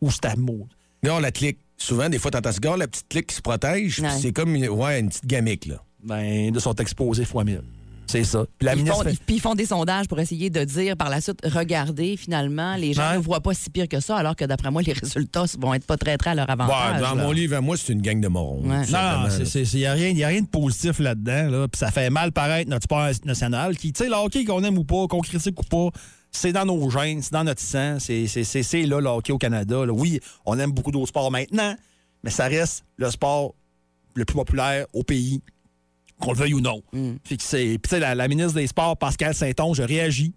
[0.00, 0.66] Ou c'était mot.
[1.02, 1.58] Gare la clique.
[1.76, 4.18] Souvent, des fois, t'entends ce gars, la petite clique qui se protège, puis Ouais.
[4.20, 5.82] c'est comme une- ouais, une petite gamique, là.
[6.02, 7.62] Ben, de sont exposés fois mille.
[8.10, 8.44] C'est ça.
[8.58, 8.96] Puis la Ils ministre.
[8.96, 11.38] font, fait- ils- puis ils font des sondages pour essayer de dire par la suite,
[11.44, 13.16] regardez, finalement, les gens Ouais.
[13.18, 15.86] ne voient pas si pire que ça, alors que d'après moi, les résultats vont être
[15.86, 17.00] pas très, très à leur Ouais, avantage.
[17.02, 17.22] dans là.
[17.24, 18.62] mon livre à moi, c'est une gang de morons.
[18.62, 18.86] Ouais.
[18.90, 21.50] Non, il n'y a, rien- y a rien de positif là-dedans.
[21.50, 23.76] Là, puis ça fait mal paraître notre sport national.
[23.76, 25.88] Qui, tu sais, le hockey, qu'on aime ou pas, qu'on critique ou pas,
[26.30, 27.98] c'est dans nos gènes, c'est dans notre sang.
[27.98, 29.84] C'est c'est- c'est- c'est là, le hockey au Canada.
[29.86, 29.92] là.
[29.92, 31.74] Oui, on aime beaucoup d'autres sports maintenant,
[32.22, 33.54] mais ça reste le sport
[34.14, 35.40] le plus populaire au pays,
[36.20, 36.82] qu'on le veuille ou non.
[37.24, 40.34] Puis que c'est- puis tu sais, la, la ministre des Sports, Pascal Saint-Onge, réagit.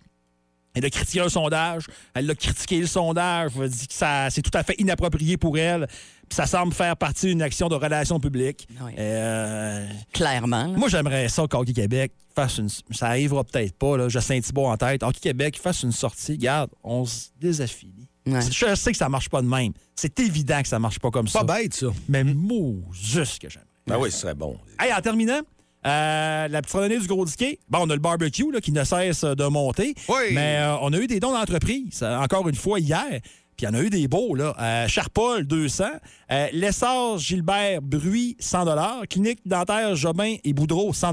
[0.73, 1.83] Elle a critiqué un sondage.
[2.13, 3.51] Elle a critiqué le sondage.
[3.57, 5.85] Elle a dit que ça, c'est tout à fait inapproprié pour elle.
[5.87, 8.69] Puis ça semble faire partie d'une action de relations publiques.
[8.81, 8.95] Ouais.
[8.97, 10.67] Euh, Clairement.
[10.67, 10.77] là.
[10.77, 12.69] moi, j'aimerais ça qu'Hockey Québec fasse une.
[12.91, 14.07] Ça arrivera peut-être pas, là.
[14.07, 15.03] J'ai Saint-Thibault en tête.
[15.03, 16.37] Hockey Québec fasse une sortie.
[16.37, 18.07] Garde, on se désaffilie.
[18.25, 18.39] Ouais.
[18.49, 19.73] Je sais que ça marche pas de même.
[19.95, 21.43] C'est évident que ça marche pas comme ça.
[21.43, 21.87] Pas bête, ça.
[22.07, 23.67] Mais mot, juste que j'aimerais.
[23.87, 24.55] Ben oui, ce serait bon.
[24.79, 25.41] Hey, en terminant,
[25.85, 28.83] euh, la petite randonnée du Gros Diquet, bon, on a le barbecue là, qui ne
[28.83, 29.95] cesse de monter.
[30.07, 30.33] Oui.
[30.33, 33.19] Mais euh, on a eu des dons d'entreprise, euh, encore une fois, hier.
[33.57, 34.55] Puis il y en a eu des beaux, là.
[34.59, 35.83] Euh, Charpol, 200.
[36.31, 41.11] Euh, Lessard, Gilbert, Bruy, 100 Clinique dentaire, Jobin et Boudreau, 100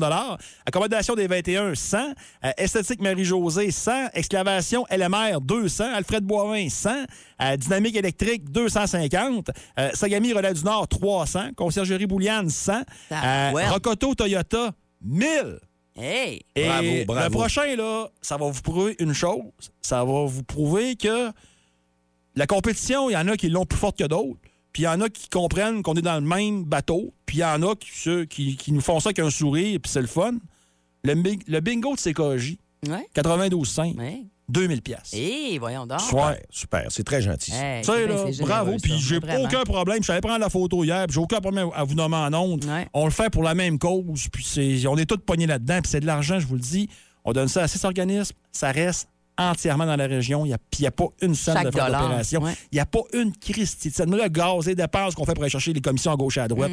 [0.65, 1.99] Accommodation des 21, 100.
[2.45, 4.09] Euh, Esthétique Marie-Josée, 100.
[4.15, 5.93] Excavation LMR, 200.
[5.95, 6.91] Alfred Boivin, 100.
[7.43, 9.51] Euh, Dynamique électrique, 250.
[9.79, 11.51] Euh, Sagami Relais du Nord, 300.
[11.57, 12.83] Conciergerie Bouliane, 100.
[13.11, 13.69] Ah, ouais.
[13.69, 14.73] Rocoto Toyota,
[15.03, 15.59] 1000.
[16.01, 16.43] Hey!
[16.55, 17.25] Et Bravo, bravo.
[17.25, 19.43] le prochain, là, ça va vous prouver une chose.
[19.83, 21.33] Ça va vous prouver que
[22.39, 24.39] la compétition, il y en a qui l'ont plus forte que d'autres.
[24.73, 27.13] Puis il y en a qui comprennent qu'on est dans le même bateau.
[27.27, 29.79] Puis il y en a qui, ceux qui, qui nous font ça avec un sourire,
[29.83, 30.33] puis c'est le fun.
[31.05, 32.57] Le, bing- le bingo de CKJ,
[32.89, 33.07] Ouais.
[33.15, 34.23] 92,5, Ouais.
[34.49, 35.13] 2000 pièces.
[35.13, 36.01] Hey, voyons donc.
[36.13, 36.41] Ouais.
[36.51, 37.51] Super, c'est très gentil.
[37.51, 37.57] ça.
[37.79, 38.77] Hey, Tu sais, là, bravo.
[38.81, 39.99] Puis j'ai aucun problème.
[40.03, 42.65] Je savais prendre la photo hier, puis j'ai aucun problème à vous nommer en ondes.
[42.65, 42.87] Ouais.
[42.95, 45.91] On le fait pour la même cause, puis c'est- on est tous pognés là-dedans, puis
[45.91, 46.89] c'est de l'argent, je vous le dis.
[47.25, 50.45] On donne ça à six organismes, ça reste entièrement dans la région.
[50.45, 52.55] Il n'y a, y a pas une scène Chaque de frais ouais.
[52.73, 54.15] Il n'y a pas une Christie de scène.
[54.15, 56.49] Le gaz, les dépenses qu'on fait pour aller chercher les commissions à gauche et à
[56.49, 56.73] droite,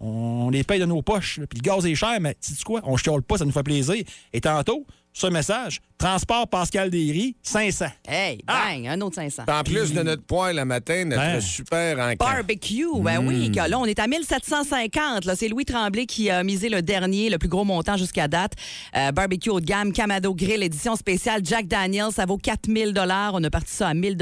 [0.00, 1.40] on les paye de nos poches.
[1.48, 2.80] Puis le gaz est cher, mais sais-tu quoi?
[2.84, 4.02] On ne chiale pas, ça nous fait plaisir.
[4.32, 4.86] Et tantôt,
[5.18, 7.86] ce message, transport Pascal Derry, 500.
[8.06, 9.42] Hey, bang, un autre 500.
[9.48, 11.40] En plus de notre poêle le matin, notre Ben.
[11.40, 12.24] super encamp.
[12.24, 15.24] Barbecue, ben oui, que là, on est à 1750.
[15.24, 18.52] Là, c'est Louis Tremblay qui a misé le dernier, le plus gros montant jusqu'à date.
[18.96, 22.94] Euh, barbecue haut de gamme, Camado Grill, édition spéciale Jack Daniels, ça vaut 4000
[23.32, 24.16] On a parti ça à 1000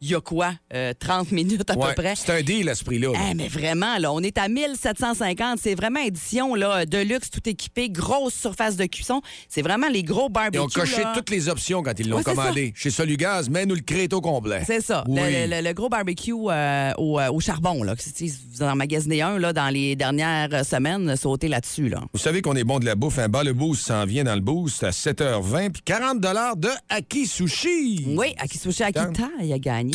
[0.00, 0.52] Il y a quoi?
[0.72, 2.14] Euh, 30 minutes à Ouais, peu près?
[2.14, 3.10] C'est un deal à ce prix-là.
[3.12, 3.18] là.
[3.30, 5.58] Eh, mais vraiment, là, on est à 1750.
[5.60, 9.20] C'est vraiment édition là, de luxe, tout équipé, grosse surface de cuisson.
[9.48, 10.19] C'est vraiment les gros
[10.52, 11.12] Ils ont coché là.
[11.14, 12.72] toutes les options quand ils l'ont commandé.
[12.76, 14.62] Chez Solugaz, mets-nous le créto complet.
[14.66, 15.04] C'est ça.
[15.08, 15.20] Oui.
[15.22, 17.82] Le, le- le gros barbecue euh, au, euh, au charbon.
[17.82, 17.94] Là.
[17.98, 21.88] Si vous en magasinez un là, dans les dernières semaines, sautez là-dessus.
[21.88, 22.00] Là.
[22.12, 23.18] Vous savez qu'on est bon de la bouffe.
[23.18, 27.26] Un bas le boost s'en vient dans le boost à 7h20 puis 40 de Aki
[27.26, 28.04] Sushi.
[28.16, 29.94] Oui, Akisushi Akita, il a gagné.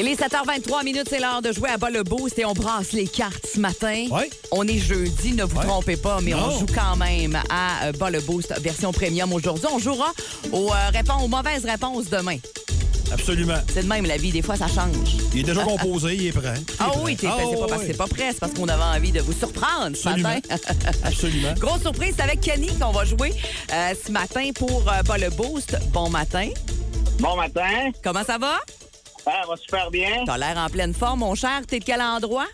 [0.00, 2.92] Il est 7h23 minutes, c'est l'heure de jouer à bas le boost et on brasse
[2.92, 4.06] les cartes ce matin.
[4.12, 4.30] Ouais.
[4.52, 5.64] On est jeudi, ne vous Ouais.
[5.66, 9.66] trompez pas, mais on joue quand même à euh, bas le boost version premium aujourd'hui.
[9.72, 10.12] On jouera
[10.52, 12.36] aux, euh, réponses, aux mauvaises réponses demain.
[13.10, 13.56] Absolument.
[13.74, 15.16] C'est de même la vie, des fois ça change.
[15.34, 16.54] Il est déjà composé, il est prêt.
[16.56, 17.00] Il est Ah prêt.
[17.02, 17.84] oui, t'es Ah c'est pas parce que oui.
[17.90, 20.28] c'est pas prêt, c'est parce qu'on avait envie de vous surprendre ce Absolument.
[20.28, 20.56] matin.
[21.04, 21.54] Absolument.
[21.58, 23.32] Grosse surprise, c'est avec Kenny qu'on va jouer
[23.72, 25.76] euh, ce matin pour euh, Bas le Boost.
[25.92, 26.50] Bon matin.
[27.18, 27.90] Bon matin.
[28.04, 28.58] Comment ça va?
[29.28, 30.24] Ça va super bien.
[30.24, 31.60] T'as l'air en pleine forme, mon cher.
[31.66, 32.46] T'es de quel endroit?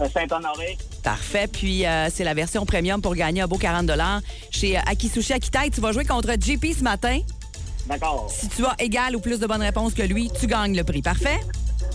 [0.00, 0.78] Euh, Saint-Honoré.
[1.02, 1.48] Parfait.
[1.48, 3.90] Puis, euh, c'est la version premium pour gagner un beau 40
[4.50, 5.70] chez euh, Akisushi Akitai.
[5.70, 7.18] Tu vas jouer contre JP ce matin.
[7.88, 8.30] D'accord.
[8.30, 11.02] Si tu as égal ou plus de bonnes réponses que lui, tu gagnes le prix.
[11.02, 11.40] Parfait?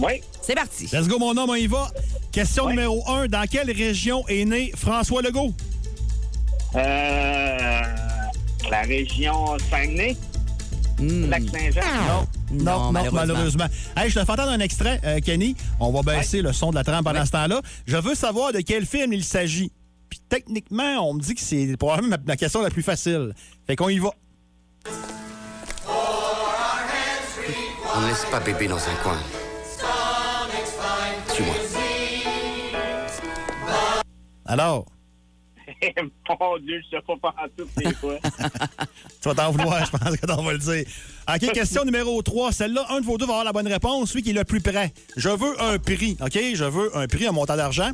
[0.02, 0.22] Oui.
[0.42, 0.90] C'est parti.
[0.92, 1.88] Let's go, mon homme, on y va.
[2.34, 3.28] Question numéro 1.
[3.28, 5.54] Dans quelle région est né François Legault?
[6.76, 7.82] Euh,
[8.70, 10.18] la région Saguenay.
[11.00, 11.30] Hmm.
[11.30, 11.82] Lac-Saint-Jean.
[11.82, 13.12] Non, malheureusement.
[13.14, 13.66] malheureusement.
[13.96, 15.56] Hey, je te fais entendre un extrait, euh, Kenny.
[15.80, 17.26] On va baisser le son de la trame pendant Ouais.
[17.26, 17.62] ce temps-là.
[17.86, 19.72] Je veux savoir de quel film il s'agit.
[20.10, 23.34] Puis techniquement, on me dit que c'est probablement ma, ma question la plus facile.
[23.68, 24.10] Fait qu'on y va.
[27.96, 29.18] On ne laisse pas bébé dans un coin.
[31.34, 31.56] Suis-moi.
[34.46, 34.86] Alors,
[36.40, 38.16] Mon Dieu, je sais pas pas tout c'est quoi.
[39.22, 40.86] Tu vas t'en vouloir, je pense que t'en vas le dire.
[41.28, 42.52] OK, question numéro 3.
[42.54, 44.62] Celle-là, un de vos deux va avoir la bonne réponse, celui qui est le plus
[44.62, 44.94] près.
[45.18, 46.40] Je veux un prix, OK?
[46.54, 47.90] Je veux un prix, un montant d'argent.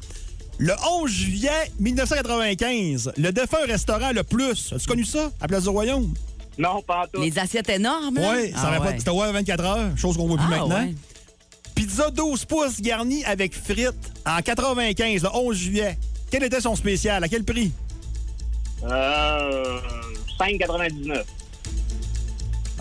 [0.57, 4.71] Le 11 juillet 1995, le défunt restaurant Le Plus.
[4.73, 6.13] As-tu connu ça, à Place du Royaume?
[6.57, 7.21] Non, pas en tout.
[7.21, 8.15] Les assiettes énormes.
[8.15, 8.31] là?
[8.35, 8.93] Oui, ça Ah n'avait pas ouais.
[8.93, 10.75] de c'était ouvert 24 heures, chose qu'on voit plus Ah maintenant.
[10.85, 10.95] ouais.
[11.75, 15.97] Pizza 12 pouces garnie avec frites en 95, le 11 juillet.
[16.35, 17.23] Quel était son spécial?
[17.23, 17.71] À quel prix?
[18.83, 19.79] Euh,
[20.37, 21.23] 5,99.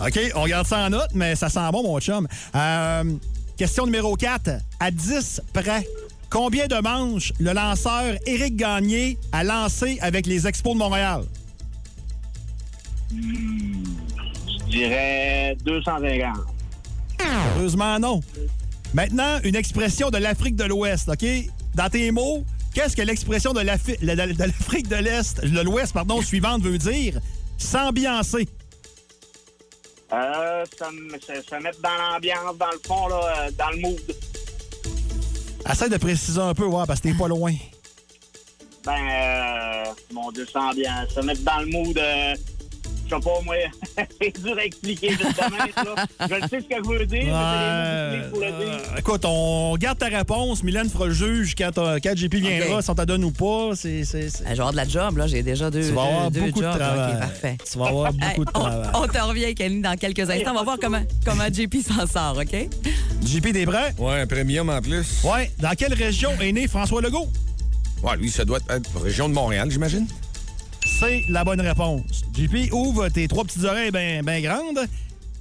[0.05, 2.27] OK, on garde ça en note, mais ça sent bon, mon chum.
[2.53, 3.13] Euh,
[3.55, 4.49] question numéro 4.
[4.81, 5.87] À 10 près,
[6.29, 11.23] combien de manches le lanceur Éric Gagné a lancé avec les Expos de Montréal?
[13.09, 16.35] Je dirais 250.
[17.55, 18.19] Heureusement, non.
[18.93, 21.25] Maintenant, une expression de l'Afrique de l'Ouest, OK?
[21.73, 22.43] Dans tes mots,
[22.75, 26.77] qu'est-ce que l'expression de l'Afri- de de l'Afrique de l'Est, de l'Ouest, pardon, suivante veut
[26.77, 27.19] dire?
[27.57, 28.47] S'ambiancer.
[30.13, 33.77] Euh, ça me ça, ça mettre dans l'ambiance, dans le fond, là, euh, dans le
[33.77, 34.01] mood.
[35.69, 37.53] Essaye de préciser un peu, ouais, parce que t'es pas loin.
[38.85, 39.83] Ben, euh,
[40.13, 41.09] mon Dieu, ça ambiance.
[41.15, 42.35] Se mettre dans le mood, euh,
[43.05, 43.55] je sais pas, moi,
[44.21, 46.05] c'est dur à expliquer, justement, ça.
[46.21, 48.79] Je sais ce que je veux dire, mais c'est pour le dire.
[48.93, 50.63] Euh, écoute, on garde ta réponse.
[50.63, 53.71] Mylène fera le juge quand, quand JP viendra, si on t'a donne ou pas.
[53.75, 55.27] C'est, c'est, c'est- Un genre de la job, là.
[55.27, 56.77] J'ai déjà deux, Tu vas avoir deux, deux beaucoup de jobs.
[56.79, 57.13] travail.
[57.13, 57.57] OK, parfait.
[57.71, 58.89] Tu vas avoir beaucoup de on, travail.
[58.95, 60.51] on te revient, Kenny, dans quelques instants.
[60.51, 62.69] On va voir comment, comment JP s'en sort, OK?
[63.25, 63.93] JP, t'es prêt?
[63.97, 65.21] Ouais, un premium en plus.
[65.23, 65.51] Ouais.
[65.59, 67.27] Dans quelle région est né François Legault?
[68.03, 70.05] Ouais, lui, ça doit être région de Montréal, j'imagine.
[70.99, 72.23] C'est la bonne réponse.
[72.33, 74.87] JP, ouvre tes trois petites oreilles bien ben grandes.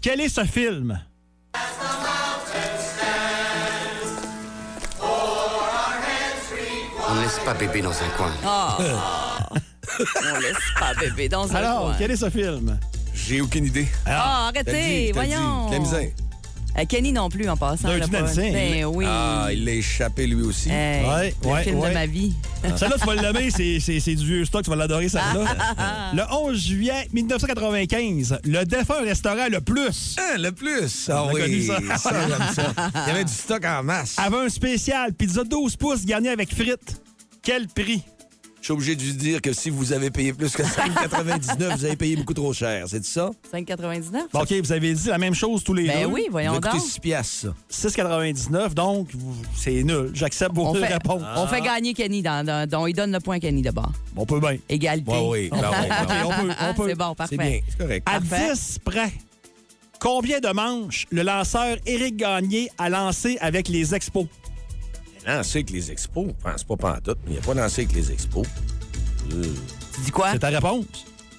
[0.03, 0.99] Quel est ce film?
[7.09, 8.33] On ne laisse pas bébé dans un coin.
[8.45, 8.79] Ah!
[9.99, 11.95] on laisse pas bébé dans un Alors, coin.
[11.99, 12.79] quel est ce film?
[13.15, 13.87] J'ai aucune idée.
[14.07, 15.71] Ah, T'as arrêtez, dit, voyons.
[15.71, 15.79] dit.
[15.81, 16.09] Misère.
[16.77, 17.89] Euh, Kenny non plus, en passant.
[17.89, 18.53] D'un là, pas- dynamicien.
[18.53, 19.05] Ben oui.
[19.09, 20.71] Ah, il l'a échappé lui aussi.
[20.71, 21.89] Hey, Ouais, le ouais, film ouais.
[21.91, 22.35] de ma vie.
[22.77, 26.13] Celle-là, tu vas l'aimer, c'est, du vieux stock, tu vas l'adorer, celle-là.
[26.15, 31.09] le 11 juillet 1995, le défunt restaurant Le Plus Ah, le plus?
[31.11, 31.79] Ah On a oui, connu ça.
[31.79, 31.97] j'aime
[32.55, 32.73] ça.
[33.07, 34.17] Il y avait du stock en masse.
[34.19, 37.01] avait un spécial pizza 12 pouces garni avec frites.
[37.43, 38.03] Quel prix?
[38.65, 41.85] Je suis obligé de lui dire que si vous avez payé plus que 5,99, vous
[41.85, 42.87] avez payé beaucoup trop cher.
[42.89, 43.31] C'est ça?
[43.53, 44.11] 5,99?
[44.33, 46.07] Bon, OK, vous avez dit la même chose tous les Ben deux.
[46.15, 46.81] oui, voyons donc.
[46.81, 47.89] 6 piastres, ça.
[47.91, 50.13] 6,99, donc vous- c'est nul.
[50.15, 51.21] J'accepte vos fait, réponses.
[51.37, 52.23] on fait gagner Kenny.
[52.23, 53.93] Dans, dans- dans- il donne le point à Kenny d'abord.
[54.17, 54.57] On peut bien.
[54.71, 55.11] Égalité.
[55.11, 55.49] Ouais, oui.
[55.51, 56.23] Ben oui, ben oui.
[56.25, 56.89] on peut, on peut.
[56.89, 57.65] C'est bon, C'est bien, parfait.
[57.69, 58.09] c'est correct.
[58.09, 58.53] À Parfait.
[58.55, 59.13] 10 près,
[60.01, 64.25] combien de manches le lanceur Éric Gagné a lancé avec les expos?
[65.27, 66.27] Lancé avec les expos.
[66.39, 68.47] Je pense pas pantoute, mais il n'a pas lancé avec les expos.
[69.31, 70.33] Tu dis quoi?
[70.33, 70.85] C'est ta réponse?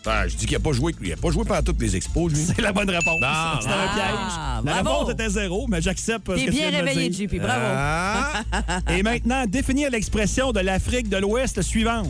[0.04, 0.94] Ben, je dis qu'il n'a pas joué.
[1.02, 2.40] Il n'a pas joué pantoute les expos, lui.
[2.46, 3.20] C'est la bonne réponse.
[3.22, 3.60] Bon.
[3.62, 4.66] C'était un Ah, piège.
[4.76, 5.00] La bravo.
[5.00, 7.28] réponse était zéro, mais j'accepte ce T'es que tu bien réveillé, dire.
[7.30, 7.40] JP.
[7.42, 7.66] Bravo.
[7.68, 8.44] Ah!
[8.92, 12.10] Et maintenant, définir l'expression de l'Afrique de l'Ouest suivante.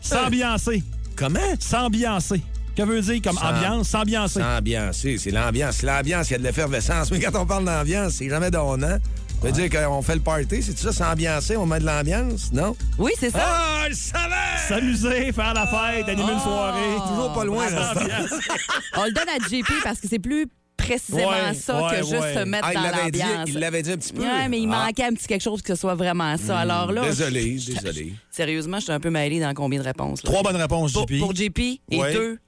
[0.00, 0.82] S'ambiancer.
[1.16, 1.38] Comment?
[1.58, 2.40] S'ambiancer.
[2.76, 3.88] Que veut dire comme S'am- ambiance?
[3.88, 4.40] S'ambiancer.
[4.40, 5.82] S'ambiancer, c'est l'ambiance.
[5.82, 7.10] L'ambiance, il y a de l'effervescence.
[7.10, 8.96] Mais quand on parle d'ambiance, c'est jamais donnant.
[9.40, 12.76] Ça veut dire qu'on fait le party, c'est ça, s'ambiancer, on met de l'ambiance, non?
[12.98, 13.38] Oui, c'est ça.
[13.42, 14.68] Ah, je le savais!
[14.68, 16.96] S'amuser, faire la fête, animer une soirée.
[17.08, 17.94] Toujours pas loin, là.
[18.98, 22.12] On le donne à JP parce que c'est plus précisément Ouais, ça ouais, que juste
[22.20, 22.34] ouais.
[22.34, 23.48] se mettre Ah, dans l'ambiance.
[23.48, 24.20] il l'avait dit un petit peu.
[24.22, 24.84] Ouais, mais il Ah.
[24.84, 26.58] manquait un petit quelque chose que ce soit vraiment ça.
[26.58, 28.14] Alors là, Désolé, désolé.
[28.30, 30.22] sérieusement, je suis un peu mêlée dans combien de réponses.
[30.22, 30.30] là?
[30.30, 31.18] Trois bonnes réponses, Pour, JP.
[31.18, 31.58] pour JP
[31.90, 32.12] et Ouais.
[32.12, 32.38] deux,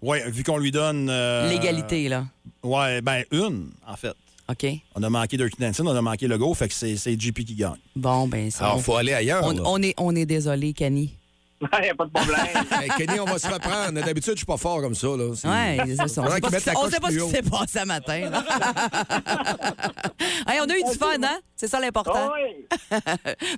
[0.00, 1.08] Oui, vu qu'on lui donne.
[1.10, 2.24] euh, l'égalité, là.
[2.62, 4.14] Ouais, ben une, en fait.
[4.50, 4.66] OK.
[4.94, 7.44] On a manqué Dirty Dancing, on a manqué le go, fait que c'est c'est JP
[7.44, 7.76] qui gagne.
[7.94, 8.64] Bon, ben ça.
[8.66, 9.44] Alors, faut aller ailleurs.
[9.44, 11.14] on, est, on est désolé, Kenny.
[11.60, 12.46] Il n'y a pas de problème.
[12.80, 13.92] Hey, Kenny, on va se reprendre.
[14.00, 15.08] D'habitude, je suis pas fort comme ça.
[15.08, 15.34] Là.
[15.34, 16.22] C'est- Ouais, c'est ça.
[16.22, 17.30] On Faudrait sait pas ce qui- la on coche sait pas ce plus qui haut.
[17.30, 18.30] s'est passé ce matin.
[20.48, 21.38] Hey, on a eu du fun, hein?
[21.56, 22.12] C'est ça l'important.
[22.14, 22.98] Ah oui.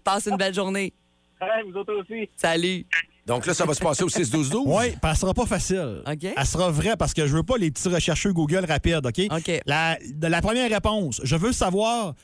[0.02, 0.92] Passe une belle journée.
[1.40, 2.28] Ouais, vous autres aussi.
[2.36, 2.84] Salut.
[3.30, 4.62] Donc là, ça va se passer au 6-12-12.
[4.66, 6.02] Oui, elle sera pas facile.
[6.04, 6.24] OK.
[6.36, 9.20] Elle sera vraie parce que je veux pas les petits rechercheurs Google rapides, OK?
[9.30, 9.60] OK.
[9.66, 12.14] La, de la première réponse, je veux savoir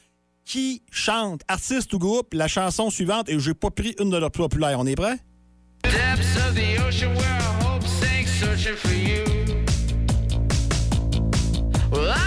[0.45, 4.33] qui chante, artiste ou groupe, la chanson suivante et j'ai pas pris une de leurs
[4.33, 4.81] plus populaires.
[4.81, 5.19] On est prêt?
[5.85, 9.23] Depths of the ocean where our hope sinks, searching for you.
[11.93, 12.26] Well,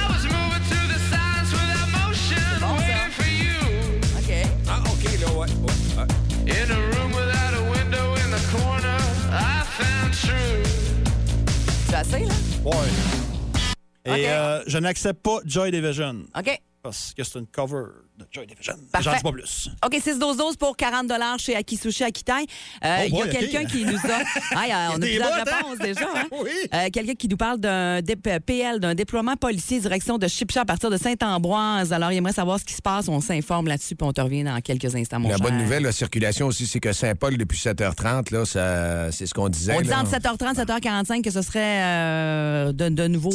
[11.93, 12.33] as assez, là?
[12.65, 12.73] Ouais.
[14.05, 16.61] Et euh, je n'accepte pas Joy Division OK.
[16.81, 17.85] parce que c'est une cover
[18.31, 18.73] Joy Division.
[18.91, 19.09] Parfait.
[19.09, 19.69] J'en dis pas plus.
[19.85, 22.31] OK, 6-12-12 pour 40 chez Aki Sushi Akitai.
[22.83, 24.55] Euh, Oh Il y a quelqu'un qui nous a.
[24.55, 25.55] A- on a Des plusieurs bottes, hein?
[25.57, 26.07] réponses déjà.
[26.15, 26.25] Hein?
[26.41, 26.49] Oui.
[26.73, 30.65] Euh, quelqu'un qui nous parle d'un dé- PL, d'un déploiement policier direction de Chipcha à
[30.65, 31.91] partir de Saint-Ambroise.
[31.93, 33.07] Alors, il aimerait savoir ce qui se passe.
[33.07, 35.45] On s'informe là-dessus, puis on te revient dans quelques instants, mon La cher.
[35.45, 39.49] bonne nouvelle, la circulation aussi, c'est que Saint-Paul, depuis 7h30, là, ça, c'est ce qu'on
[39.49, 39.73] disait.
[39.77, 39.99] On dit là.
[40.01, 43.31] entre 7h30 et 7h45 que ce serait euh, de, de nouveau.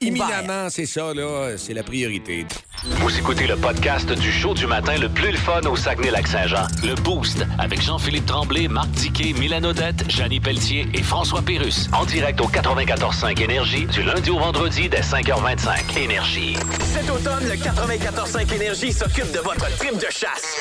[0.00, 2.44] Imminemment, c'est ça, là, c'est la priorité.
[2.84, 6.66] Vous écoutez le podcast du show du matin le plus le fun au Saguenay-Lac-Saint-Jean.
[6.82, 11.88] Le Boost avec Jean-Philippe Tremblay, Marc Diquet, Milan Odette, Janine Pelletier et François Pérus.
[11.94, 15.98] En direct au 94.5 Énergie du lundi au vendredi dès 5h25.
[15.98, 16.56] Énergie.
[16.82, 20.56] Cet automne, le 94.5 Énergie s'occupe de votre trip de chasse.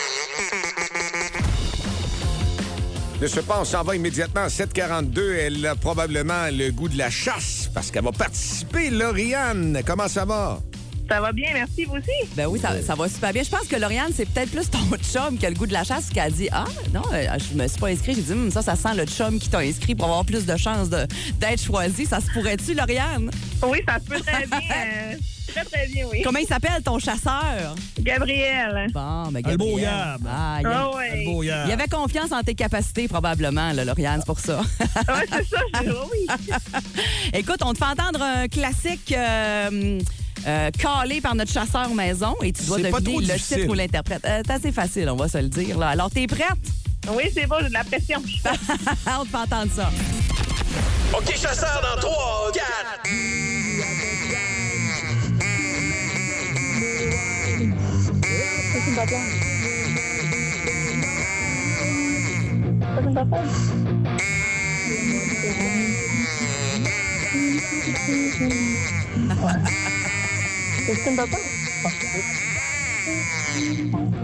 [3.21, 5.35] De ce pas, on s'en va immédiatement à 742.
[5.35, 8.89] Elle a probablement le goût de la chasse parce qu'elle va participer.
[8.89, 10.59] Lauriane, comment ça va?
[11.13, 12.27] Ça va bien, merci, vous aussi?
[12.35, 13.43] Ben oui, ça, ça va super bien.
[13.43, 14.79] Je pense que Lauriane, c'est peut-être plus ton
[15.11, 17.55] chum qui a le goût de la chasse qui a dit Ah, non, euh, je
[17.55, 18.15] me suis pas inscrit.
[18.15, 20.57] J'ai dit Hum, ça, ça sent le chum qui t'a inscrit pour avoir plus de
[20.57, 21.05] chances de-
[21.39, 22.07] d'être choisi.
[22.07, 23.29] Ça se pourrait-tu, Lauriane?
[23.61, 24.57] Oui, ça se peut très bien.
[24.57, 25.15] euh,
[25.53, 26.21] très, très bien, oui.
[26.23, 27.75] Comment il s'appelle ton chasseur?
[27.99, 28.87] Gabriel.
[28.91, 29.81] Bon, ben Ah, le beau Gabriel.
[29.91, 30.21] Gab.
[30.27, 31.17] Ah, il, Ah ouais.
[31.25, 34.61] Le beau il avait confiance en tes capacités, probablement, là, Lauriane, c'est pour ça.
[34.61, 36.27] Oui, c'est ça, je oui.
[37.33, 39.99] Écoute, on te fait entendre un classique euh,
[40.47, 43.57] euh, calé par notre chasseur maison et tu dois deviner trop le difficile.
[43.57, 44.25] titre ou l'interprète.
[44.25, 45.77] Euh, c'est assez facile, on va se le dire.
[45.77, 45.89] Là.
[45.89, 46.47] Alors, t'es prête?
[47.11, 48.21] Oui, c'est bon, j'ai de la pression.
[48.45, 49.91] on te fait entendre ça.
[51.17, 52.63] OK, chasseur, dans 3, 4.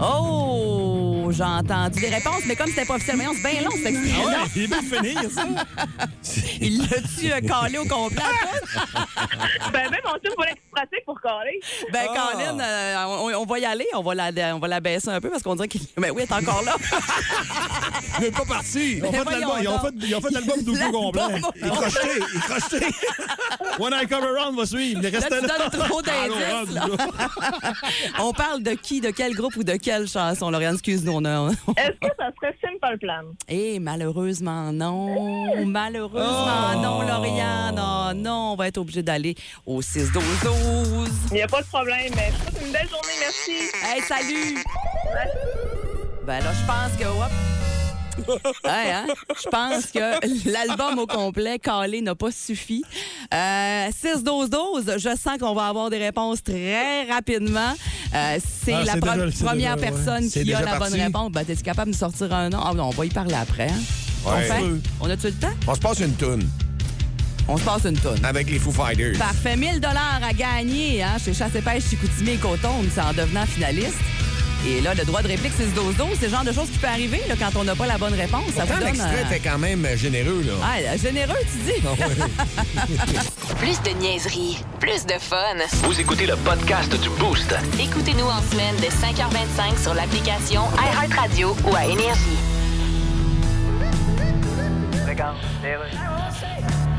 [0.02, 4.10] Oh, j'ai entendu des réponses, mais comme c'était pas officiellement, c'est bien long cet extrait.
[4.14, 5.46] Ah ouais, il est bien fini, ça.
[6.60, 8.22] Il l'a-tu euh, calé au complet?
[9.72, 10.34] ben, même mon chum
[10.70, 11.60] voulait que tu pratiques pour caler.
[11.92, 12.06] Ben.
[12.08, 13.04] Colin, euh,
[13.36, 13.86] on, on va y aller.
[13.94, 15.80] On va, la, on va la baisser un peu parce qu'on dirait qu'il.
[15.96, 16.76] Ben oui, elle est encore là.
[18.18, 18.96] Il n'est pas parti.
[18.98, 21.22] Ils ont fait ils ont fait- ils ont fait l'album double complet.
[21.56, 22.86] Il est crocheté, il est crocheté.
[23.78, 25.00] One Eye Cover Round va suivre.
[25.02, 25.58] Il est Là, tu là.
[25.70, 26.78] donnes trop d'indices.
[28.18, 30.74] on parle de qui, de quel groupe ou de quelle chanson, Lauriane?
[30.74, 31.50] Excuse-nous, on a.
[31.76, 33.22] Est-ce que ça serait Simple Plan?
[33.48, 35.64] Eh, malheureusement, non.
[35.64, 37.80] Malheureusement, non, Lauriane.
[37.80, 39.34] Oh, non, on va être obligé d'aller
[39.66, 40.10] au 6-12-12.
[41.30, 43.70] Il n'y a pas de problème, mais je vous souhaite une belle journée, merci.
[43.84, 44.62] Hey, salut!
[46.26, 47.04] Ben là, je pense que.
[47.06, 47.30] hop.
[48.64, 49.06] Ouais, hein?
[49.42, 52.84] Je pense que l'album au complet, calé, n'a pas suffi.
[53.32, 57.72] Euh, 6-12-12, je sens qu'on va avoir des réponses très rapidement.
[58.14, 61.32] Euh, c'est Ah, la pro- déjà- première déjà, personne qui a la bonne réponse.
[61.32, 62.60] Ben, t'es-tu capable de me sortir un nom?
[62.62, 63.68] Ah, non, on va y parler après.
[63.70, 63.80] Hein?
[64.26, 64.62] On fait?
[65.00, 65.48] On a-tu le temps?
[65.66, 66.46] On se passe une toune
[67.48, 68.18] On se passe une tonne.
[68.24, 69.18] avec les Foo Fighters.
[69.18, 69.56] Parfait.
[69.56, 73.46] 1000 dollars à gagner hein, chez Chasse et Pêche Chicoutimi et Coton, c'est en devenant
[73.46, 73.98] finaliste.
[74.68, 76.06] Et là, le droit de réplique, c'est ce dozo.
[76.18, 78.12] C'est le genre de choses qui peut arriver là, quand on n'a pas la bonne
[78.12, 78.44] réponse.
[78.54, 78.86] Ça Pourtant, vous donne...
[78.88, 80.52] l'extrait euh, quand même généreux, là.
[80.62, 81.80] Ah, généreux, tu dis.
[83.58, 85.36] Plus de niaiserie, plus de fun.
[85.84, 87.54] Vous écoutez le podcast du Boost.
[87.78, 92.38] Écoutez-nous en semaine de 5h25 sur l'application iHeartRadio ou à Énergie.
[95.06, 95.36] Regarde.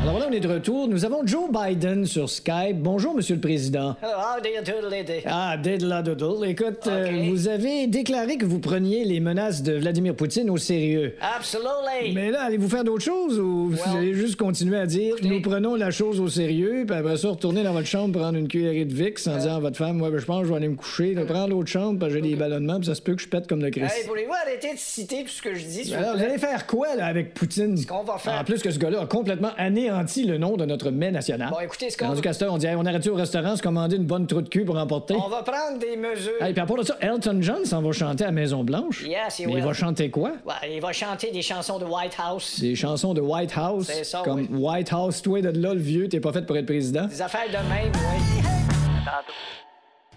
[0.03, 0.87] Alors là, on est de retour.
[0.87, 2.77] Nous avons Joe Biden sur Skype.
[2.77, 3.95] Bonjour, Monsieur le Président.
[4.01, 5.21] Hello, how do you do, lady?
[5.27, 6.43] Ah, diddle doodle.
[6.49, 11.13] Écoute, euh, vous avez déclaré que vous preniez les menaces de Vladimir Poutine au sérieux.
[11.37, 12.15] Absolutely.
[12.15, 15.39] Mais là, allez-vous faire d'autres choses ou vous Well, allez juste continuer à dire nous
[15.39, 18.85] prenons la chose au sérieux, puis après ça, retourner dans votre chambre, prendre une cuillerée
[18.85, 20.69] de Vicks en disant à votre femme, ouais, ben, je pense que je vais aller
[20.69, 23.13] me coucher, là, prendre l'autre chambre, parce que j'ai des ballonnements, puis ça se peut
[23.13, 23.93] que je pète comme le Christ.
[23.95, 26.65] Hey, voulez-vous arrêter de citer tout ce que je dis, vous Alors, vous allez faire
[26.65, 27.77] quoi là, avec Poutine?
[27.77, 28.39] Ce qu'on va faire?
[28.41, 29.90] En plus que ce gars-là a complètement anéanti
[30.25, 31.49] le nom de notre mets national.
[31.51, 33.95] Bon, écoutez, ce qu'on Rendu Castor, on dit hey, on arrête au restaurant, se commander
[33.95, 35.15] une bonne trou de cul pour emporter?
[35.15, 36.41] On va prendre des mesures.
[36.41, 39.05] Hey, puis à part de ça, Elton John s'en va chanter à Maison-Blanche.
[39.05, 40.31] Yes, he Mais il va chanter quoi?
[40.45, 42.59] Ouais, il va chanter des chansons de White House.
[42.59, 43.87] Des chansons de White House?
[43.87, 44.59] C'est ça, Comme oui.
[44.59, 47.05] White House, toi de là, le vieux, t'es pas fait pour être président?
[47.05, 48.41] Des affaires de même, oui.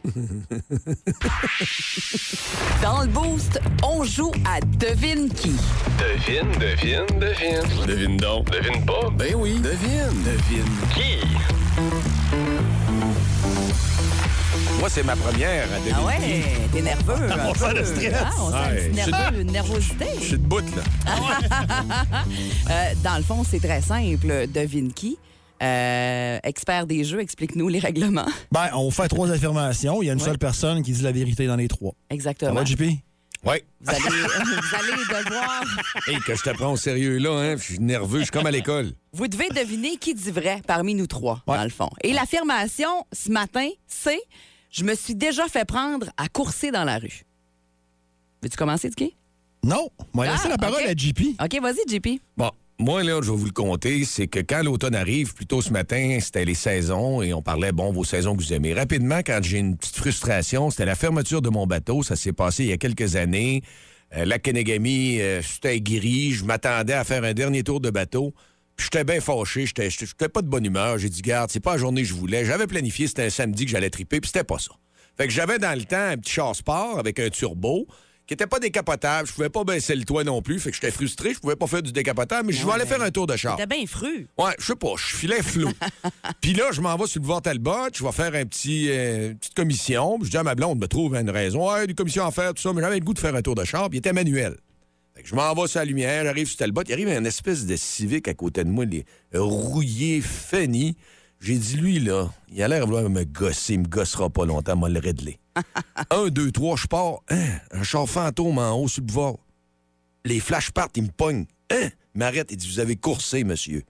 [2.82, 5.54] Dans le boost, on joue à Devine qui.
[5.98, 7.86] Devine, devine, devine.
[7.86, 8.50] Devine donc.
[8.50, 9.08] Devine pas.
[9.16, 10.22] Ben oui, devine.
[10.22, 11.20] Devine qui?
[14.78, 15.94] Moi, c'est ma première à deviner.
[15.96, 16.42] Ah ouais,
[16.72, 17.14] t'es nerveux.
[17.32, 18.12] un On sent le stress.
[18.14, 18.30] hein?
[18.38, 20.06] On sent Ouais, suis- nerveux, une nervosité.
[20.20, 20.82] Je suis debout, là.
[22.70, 24.46] Euh, dans le fond, c'est très simple.
[24.52, 25.18] Devine qui?
[25.64, 28.26] Euh, expert des jeux, explique-nous les règlements.
[28.52, 30.02] Ben, on fait trois affirmations.
[30.02, 31.94] Il y a une seule personne qui dit la vérité dans les trois.
[32.10, 32.52] Exactement.
[32.52, 32.82] Ça va, JP?
[33.46, 33.56] Oui.
[33.80, 35.64] Vous allez, vous allez devoir.
[36.06, 37.56] Hey, que je te prends au sérieux là, hein?
[37.56, 38.92] Je suis nerveux, je suis comme à l'école.
[39.12, 41.90] Vous devez deviner qui dit vrai parmi nous trois, dans le fond.
[42.02, 44.20] Et l'affirmation ce matin, c'est
[44.70, 47.24] Je me suis déjà fait prendre à courser dans la rue.
[48.42, 49.14] Veux-tu commencer, Tiki?
[49.62, 49.88] Non.
[50.14, 51.20] On va laisser Ah, la parole à JP.
[51.42, 52.20] OK, vas-y, JP.
[52.36, 52.50] Bon,
[52.84, 55.70] moi, là, je vais vous le compter, c'est que quand l'automne arrive, plus tôt ce
[55.70, 58.74] matin, c'était les saisons et on parlait, bon, vos saisons que vous aimez.
[58.74, 62.02] Rapidement, quand j'ai une petite frustration, c'était la fermeture de mon bateau.
[62.02, 63.62] Ça s'est passé il y a quelques années.
[64.14, 66.32] Euh, la Kenegami, euh, c'était gris.
[66.32, 68.34] Je m'attendais à faire un dernier tour de bateau.
[68.76, 69.64] Puis j'étais bien fâché.
[69.64, 70.98] J'étais- j'étais pas de bonne humeur.
[70.98, 72.44] J'ai dit, garde, c'est pas la journée que je voulais.
[72.44, 74.72] J'avais planifié, c'était un samedi que j'allais triper, puis c'était pas ça.
[75.16, 77.86] Fait que j'avais dans le temps un petit char sport avec un turbo
[78.26, 79.28] qui était pas décapotable.
[79.28, 80.58] Je pouvais pas baisser le toit non plus.
[80.58, 81.34] Fait que j'étais frustré.
[81.34, 83.56] Je pouvais pas faire du décapotable, mais je vais aller faire un tour de char.
[83.56, 84.26] T'es bien fru.
[84.38, 85.70] Ouais, je sais pas, je filais flou.
[86.40, 89.30] Puis là, je m'en vais sur le boulevard Talbot, je vais faire un petit, euh,
[89.30, 90.18] une petite commission.
[90.18, 91.70] Puis je dis à ma blonde, me trouve une raison.
[91.70, 93.54] Ouais, des commissions à faire, tout ça, mais j'avais le goût de faire un tour
[93.54, 94.56] de char, puis il était manuel.
[95.14, 97.66] Fait que je m'en vais sur la lumière, j'arrive sur Talbot, il arrive un espèce
[97.66, 100.96] de civique à côté de moi, les rouillé, feni.
[101.44, 104.46] J'ai dit, lui, là, il a l'air de vouloir me gosser, il me gossera pas
[104.46, 105.38] longtemps, moi le régler.
[106.10, 107.20] un, deux, trois, je pars.
[107.28, 109.34] Hein, un char fantôme en haut sur le boulevard.
[110.24, 111.44] Les flashs partent, il me pogne.
[111.70, 111.90] Hein?
[112.14, 113.82] Il m'arrête, il dit Vous avez coursé, monsieur.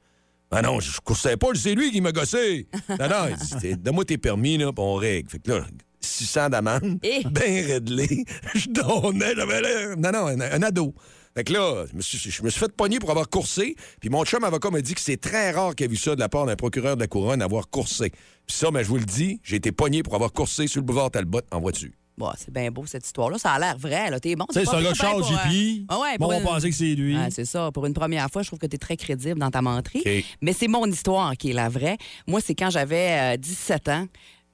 [0.50, 2.66] Ah non, je coursais pas, c'est lui qui m'a gossé.
[2.88, 5.30] Non, non, il dit Donne-moi tes permis, là, puis on règle.
[5.30, 5.64] Fait que là,
[6.00, 7.22] 600 d'amende, Eh.
[7.30, 8.24] ben réglé.
[8.54, 9.96] Je donnais, j'avais l'air.
[9.96, 10.92] Non, non, un, un ado.
[11.36, 13.74] Fait que là, je me suis, je me suis fait pogner pour avoir coursé.
[14.00, 16.20] Puis mon chum avocat m'a dit que c'est très rare qu'il ait vu ça de
[16.20, 18.10] la part d'un procureur de la couronne, avoir coursé.
[18.46, 20.86] Puis ça, mais je vous le dis, j'ai été pogné pour avoir coursé sur le
[20.86, 21.90] boulevard Talbot en voiture.
[22.16, 23.38] Bon, c'est bien beau cette histoire-là.
[23.38, 24.08] Ça a l'air vrai.
[24.08, 24.20] là.
[24.20, 24.44] T'es bon.
[24.52, 25.86] Tu sais, pas c'est un gars de char, pour, euh, JP.
[25.88, 27.16] ah ouais, Bon, on pensait que c'est lui.
[27.18, 27.72] Ah, c'est ça.
[27.72, 30.24] Pour une première fois, je trouve que tu es très crédible dans ta menterie.
[30.40, 31.96] Mais c'est mon histoire qui est la vraie.
[32.28, 34.06] Moi, c'est quand j'avais euh, 17 ans.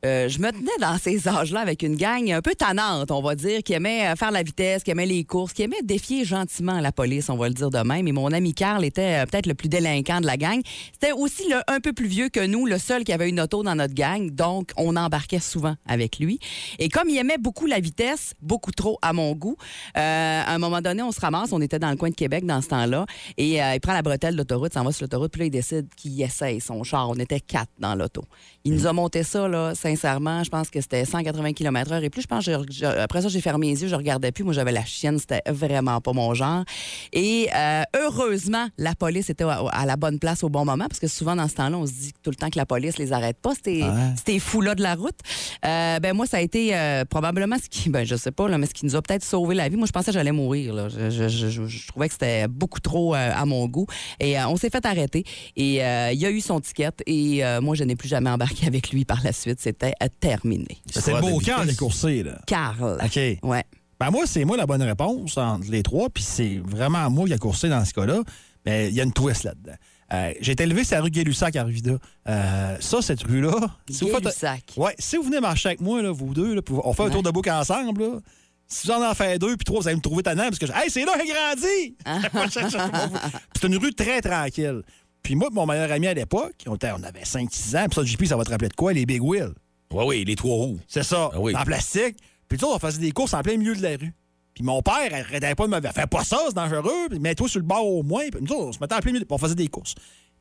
[0.06, 3.34] Euh, je me tenais dans ces âges-là avec une gang un peu tannante, on va
[3.34, 6.80] dire, qui aimait euh, faire la vitesse, qui aimait les courses, qui aimait défier gentiment
[6.80, 8.08] la police, on va le dire de même.
[8.08, 10.60] Et mon ami Carl était euh, peut-être le plus délinquant de la gang.
[10.92, 13.62] C'était aussi le, un peu plus vieux que nous, le seul qui avait une auto
[13.62, 14.30] dans notre gang.
[14.30, 16.40] Donc, on embarquait souvent avec lui.
[16.78, 19.56] Et comme il aimait beaucoup la vitesse, beaucoup trop à mon goût,
[19.98, 22.46] euh, à un moment donné, on se ramasse, on était dans le coin de Québec
[22.46, 23.04] dans ce temps-là,
[23.36, 25.50] et euh, il prend la bretelle de l'autoroute, s'en va sur l'autoroute, puis là, il
[25.50, 27.10] décide qu'il essaye son char.
[27.10, 28.24] On était quatre dans l'auto.
[28.64, 32.22] Il nous a monté ça, là, sincèrement, je pense que c'était 180 km/h et plus.
[32.22, 34.44] Je pense que je- je- après ça, j'ai fermé les yeux, je regardais plus.
[34.44, 36.64] Moi, j'avais la chienne, c'était vraiment pas mon genre.
[37.12, 41.00] Et euh, heureusement, la police était à, à la bonne place au bon moment, parce
[41.00, 43.12] que souvent, dans ce temps-là, on se dit tout le temps que la police les
[43.12, 43.82] arrête pas, ces,
[44.26, 45.18] ces fous-là de la route.
[45.64, 48.58] Euh, ben moi, ça a été euh, probablement ce qui, ben je sais pas, là,
[48.58, 49.76] mais ce qui nous a peut-être sauvé la vie.
[49.76, 50.74] Moi, je pensais que j'allais mourir.
[50.74, 50.88] Là.
[50.88, 53.86] Je, trouvais que c'était beaucoup trop à mon goût.
[54.20, 55.24] Et on s'est fait arrêter.
[55.56, 55.80] Et il
[56.26, 56.90] a eu son ticket.
[57.06, 59.60] Et moi, je n'ai plus jamais embarqué avec lui par la suite.
[59.60, 59.79] C'était
[60.20, 60.78] terminé.
[60.90, 62.40] C'est le beau Carl les coursé, là.
[62.46, 62.98] Carl.
[63.04, 63.16] OK.
[63.42, 63.64] Ouais.
[63.98, 67.34] Ben moi, c'est moi la bonne réponse entre les trois, puis c'est vraiment moi qui
[67.34, 68.20] a coursé dans ce cas-là.
[68.64, 69.74] Mais il y a une twist là-dedans.
[70.12, 71.92] Euh, j'ai été élevé sur la rue Gay-Lussac à Arvida.
[72.28, 73.54] Euh, ça, cette rue-là.
[73.88, 74.72] si vous faites- Gay-Lussac.
[74.76, 77.22] Ouais, si vous venez marcher avec moi, là, vous deux, là, on fait un tour
[77.22, 78.18] de boucle ensemble, là,
[78.66, 80.66] si vous en en faites deux, puis trois, vous allez me trouver tannant, parce que
[80.66, 81.96] je- hey, c'est là a grandi!
[83.60, 84.82] c'est une rue très tranquille.
[85.22, 88.24] Puis moi, mon meilleur ami à l'époque, on, on avait 5-6 ans, puis ça, JP,
[88.26, 88.92] ça va te rappeler de quoi?
[88.92, 89.52] Les Big Wheels?
[89.92, 90.78] Oui, oui, les trois roues.
[90.86, 91.54] C'est ça, Ah oui.
[91.56, 92.16] en plastique.
[92.48, 94.12] Puis sais, on faisait des courses en plein milieu de la rue.
[94.54, 97.08] Puis mon père arrêtait pas de me dire Fais pas ça, c'est dangereux.
[97.08, 98.28] Puis Mets-toi sur le bord au moins.
[98.30, 99.24] Puis nous autres, on se mettait en plein milieu.
[99.24, 99.94] Puis on faisait des courses.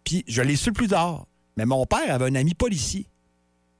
[0.04, 1.26] Puis je l'ai su plus tard.
[1.58, 3.06] Mais mon père avait un ami policier.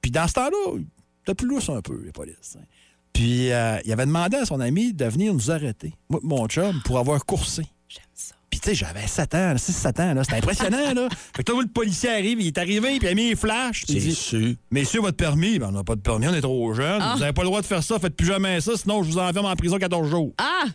[0.02, 0.80] Puis dans ce temps-là,
[1.20, 2.58] c'était plus lousse un peu, les polices.
[2.60, 2.64] hein.
[3.14, 6.80] Puis euh, il avait demandé à son ami de venir nous arrêter, moi, mon chum,
[6.86, 7.64] pour avoir coursé.
[7.88, 8.36] J'aime ça.
[8.62, 10.24] Puis, tu sais, j'avais 7 ans, 6-7 ans, là.
[10.24, 11.08] C'était impressionnant, là.
[11.36, 13.84] Fait que là, le policier arrive, il est arrivé, puis il a mis les flashs.
[13.88, 14.54] il dit sûr.
[14.72, 17.00] Messieurs, votre permis, ben, on n'a pas de permis, on est trop jeunes.
[17.02, 17.14] Ah.
[17.14, 19.18] Vous n'avez pas le droit de faire ça, faites plus jamais ça, sinon je vous
[19.18, 20.34] enferme en prison 14 jours.
[20.38, 20.66] Ah!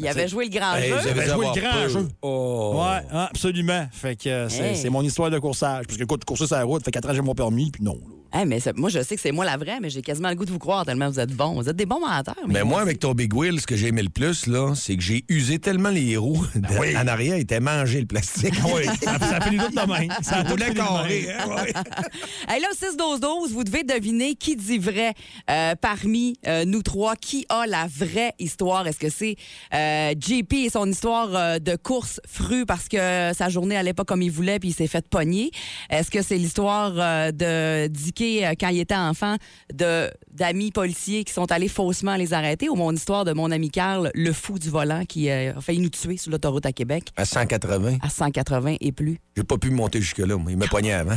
[0.00, 0.94] Il avait joué le grand Hey, jeu.
[0.96, 1.88] vous avez joué le grand peur.
[1.88, 2.08] jeu.
[2.22, 2.74] Oh.
[2.84, 3.88] Ouais, hein, absolument.
[3.90, 4.76] Fait que euh, c'est Hey.
[4.76, 5.86] c'est mon histoire de coursage.
[5.86, 7.82] Parce que écoute, courser sur la route, fait 4 ans que j'ai mon permis, puis
[7.82, 7.94] non.
[7.94, 8.14] là.
[8.32, 10.44] Hey, mais moi, je sais que c'est moi la vraie, mais j'ai quasiment le goût
[10.44, 11.54] de vous croire tellement vous êtes bons.
[11.54, 12.34] Vous êtes des bons menteurs.
[12.46, 15.02] Mais moi, avec ton Big Wheel, ce que j'ai aimé le plus, là, c'est que
[15.02, 16.96] j'ai usé tellement les roues de- oui.
[16.96, 18.54] en arrière, ils étaient mangés le plastique.
[18.74, 20.06] Oui, ça, ça fait les doutes de main.
[20.22, 21.72] Ça fait les carré, hein, ouais.
[22.48, 22.74] Hey, là, au
[23.46, 25.14] 6-12-12, vous devez deviner qui dit vrai
[25.50, 27.16] euh, parmi euh, nous trois.
[27.16, 28.86] Qui a la vraie histoire?
[28.86, 29.36] Est-ce que c'est
[29.74, 34.04] euh, JP et son histoire euh, de course fru parce que sa journée allait pas
[34.04, 35.50] comme il voulait puis il s'est fait pogner?
[35.90, 37.88] Est-ce que c'est l'histoire euh, de
[38.20, 39.36] Euh, quand il était enfant
[39.72, 43.70] de d'amis policiers qui sont allés faussement les arrêter ou mon histoire de mon ami
[43.70, 47.08] Carl, le fou du volant qui euh, a failli nous tuer sur l'autoroute à Québec
[47.16, 47.98] À 180.
[48.02, 49.18] à 180 et plus.
[49.36, 50.36] J'ai pas pu monter jusque-là.
[50.48, 51.16] Il m'a poigné avant.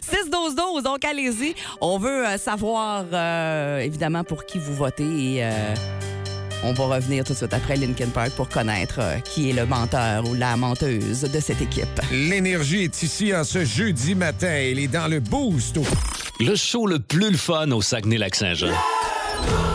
[0.00, 1.54] 6-12-12, donc allez-y.
[1.80, 3.04] On veut euh, savoir,
[3.80, 5.04] évidemment, pour qui vous votez
[5.36, 5.44] et
[6.62, 9.66] on va revenir tout de suite après Linkin Park pour connaître euh, qui est le
[9.66, 12.00] menteur ou la menteuse de cette équipe.
[12.10, 14.48] L'énergie est ici en ce jeudi matin.
[14.48, 15.78] Elle est dans le boost.
[16.40, 18.72] Le show le plus le fun au Saguenay-Lac-Saint-Jean.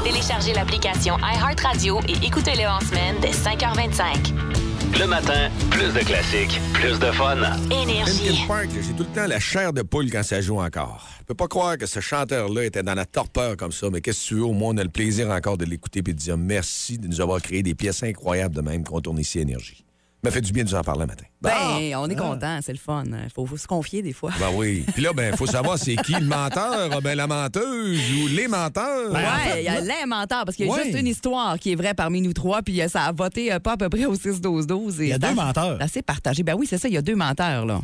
[0.03, 4.50] Téléchargez l'application iHeartRadio et écoutez-le en semaine dès 5h25.
[4.99, 7.37] Le matin, plus de classiques, plus de fun.
[7.71, 8.27] Énergie.
[8.29, 11.07] Linkin Park, j'ai tout le temps la chair de poule quand ça joue encore.
[11.19, 14.23] Je peux pas croire que ce chanteur-là était dans la torpeur comme ça, mais qu'est-ce
[14.23, 14.43] que tu veux?
[14.43, 17.21] Au moins, on a le plaisir encore de l'écouter et de dire merci de nous
[17.21, 19.85] avoir créé des pièces incroyables de même qu'on tourne ici Énergie.
[20.23, 21.23] Ça m'a fait du bien de nous en parler le matin.
[21.41, 23.03] Ben, on est content, c'est le fun.
[23.23, 24.29] Il faut, faut se confier des fois.
[24.39, 24.85] Ben oui.
[24.93, 28.47] Puis là, ben, faut savoir c'est qui le menteur, Ah ben la menteuse ou les
[28.47, 29.11] menteurs.
[29.11, 30.83] Ouais, il y a les menteurs, parce qu'il y a Ouais.
[30.85, 33.57] juste une histoire qui est vraie parmi nous trois, puis euh, ça a voté euh,
[33.59, 34.97] pas à peu près au 6-12-12.
[34.99, 35.79] Il y a deux menteurs.
[35.91, 36.43] C'est partagé.
[36.43, 37.81] Ben oui, c'est ça, il y a deux menteurs, là.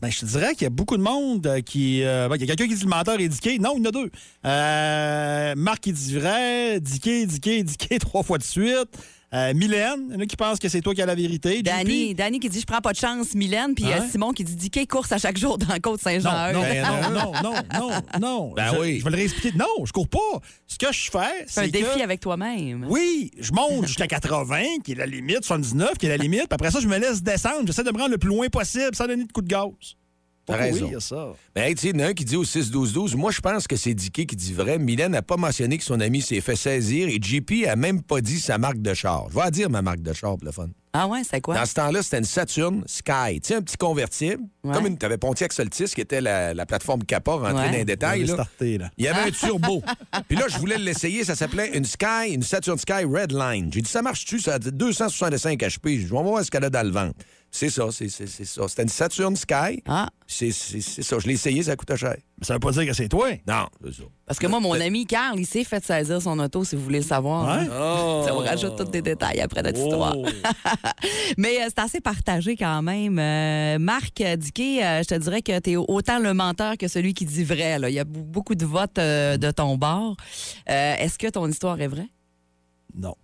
[0.00, 2.02] Ben, je te dirais qu'il y a beaucoup de monde euh, qui.
[2.04, 3.60] euh, ben, il y a quelqu'un qui dit le menteur Dicky.
[3.60, 4.10] Non, il y en a deux.
[4.46, 8.88] Euh, Marc qui dit vrai, Dicky, Dicky, Dicky trois fois de suite.
[9.34, 11.62] Euh, Mylène, il y en a qui pensent que c'est toi qui as la vérité.
[11.62, 14.08] Danny, Danny qui dit je prends pas de chance, Mylène, puis euh, Hein?
[14.10, 16.52] Simon qui dit Dicky course à chaque jour dans la côte Non, Saint-Jean.
[16.54, 18.52] non, Ben non, non, non, non, non.
[18.54, 18.98] Ben je, oui.
[19.00, 19.56] Je vais le réexpliquer.
[19.58, 20.18] Non, je cours pas.
[20.66, 22.02] Ce que je fais, C'est un défi que...
[22.02, 22.86] avec toi-même.
[22.88, 26.46] Oui, je monte jusqu'à 80, qui est la limite, 79, qui est la limite.
[26.48, 27.66] Puis après ça, je me laisse descendre.
[27.66, 29.68] J'essaie de me rendre le plus loin possible sans donner de coup de gaz.
[30.54, 30.90] Raison.
[31.00, 31.32] ça.
[31.54, 33.16] Ben, hey, tu sais, il y en a un qui dit au 6-12-12.
[33.16, 34.78] Moi, je pense que c'est Dicky qui dit vrai.
[34.78, 38.20] Mylène n'a pas mentionné que son ami s'est fait saisir et JP a même pas
[38.20, 39.26] dit sa marque de char.
[39.30, 40.68] Je vais en dire ma marque de char, pour le fun.
[40.94, 41.54] Ah ouais, c'est quoi?
[41.54, 43.40] Dans ce temps-là, c'était une Saturn Sky.
[43.42, 44.42] Tu sais, un petit convertible.
[44.64, 44.74] Ouais.
[44.74, 44.96] Comme une.
[44.96, 47.66] T'avais Pontiac Soltis, qui était la, la plateforme Kappa, rentrée Ouais.
[47.70, 48.24] dans les détails.
[48.24, 48.46] Là.
[48.60, 49.82] Il y avait un turbo.
[50.28, 51.24] Puis là, je voulais l'essayer.
[51.24, 53.70] Ça s'appelait une Sky, une Saturn Sky Redline.
[53.72, 54.40] J'ai dit, ça marche-tu?
[54.40, 56.00] Ça a dit 265 HP.
[56.00, 57.14] Je vais voir ce qu'elle a dans le ventre.
[57.50, 58.68] C'est ça, c'est c'est- c'est ça.
[58.68, 59.82] C'était une Saturn Sky.
[59.88, 60.10] Ah.
[60.26, 61.18] C'est c'est- c'est ça.
[61.18, 62.14] Je l'ai essayé, ça coûtait cher.
[62.38, 63.30] Mais ça veut pas dire que c'est toi.
[63.46, 64.02] Non, c'est ça.
[64.26, 66.98] Parce que moi, mon ami Carl, il s'est fait saisir son auto, si vous voulez
[66.98, 67.46] le savoir.
[67.58, 67.64] Ouais?
[67.64, 67.68] hein.
[67.72, 68.22] Oh.
[68.26, 70.14] Ça vous rajoute tous des détails après notre histoire.
[71.38, 73.18] Mais euh, c'est assez partagé quand même.
[73.18, 77.14] Euh, Marc Diquet, euh, je te dirais que tu es autant le menteur que celui
[77.14, 77.78] qui dit vrai.
[77.78, 77.88] là.
[77.88, 80.16] Il y a beaucoup de votes euh, de ton bord.
[80.68, 82.08] Euh, Est-ce que ton histoire est vraie?
[82.94, 83.14] Non.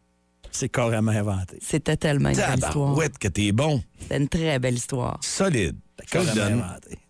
[0.54, 1.58] C'est carrément inventé.
[1.60, 2.96] C'était tellement une belle histoire.
[3.20, 3.82] Que t'es bon.
[3.98, 5.18] C'était une très belle histoire.
[5.20, 5.76] Solide.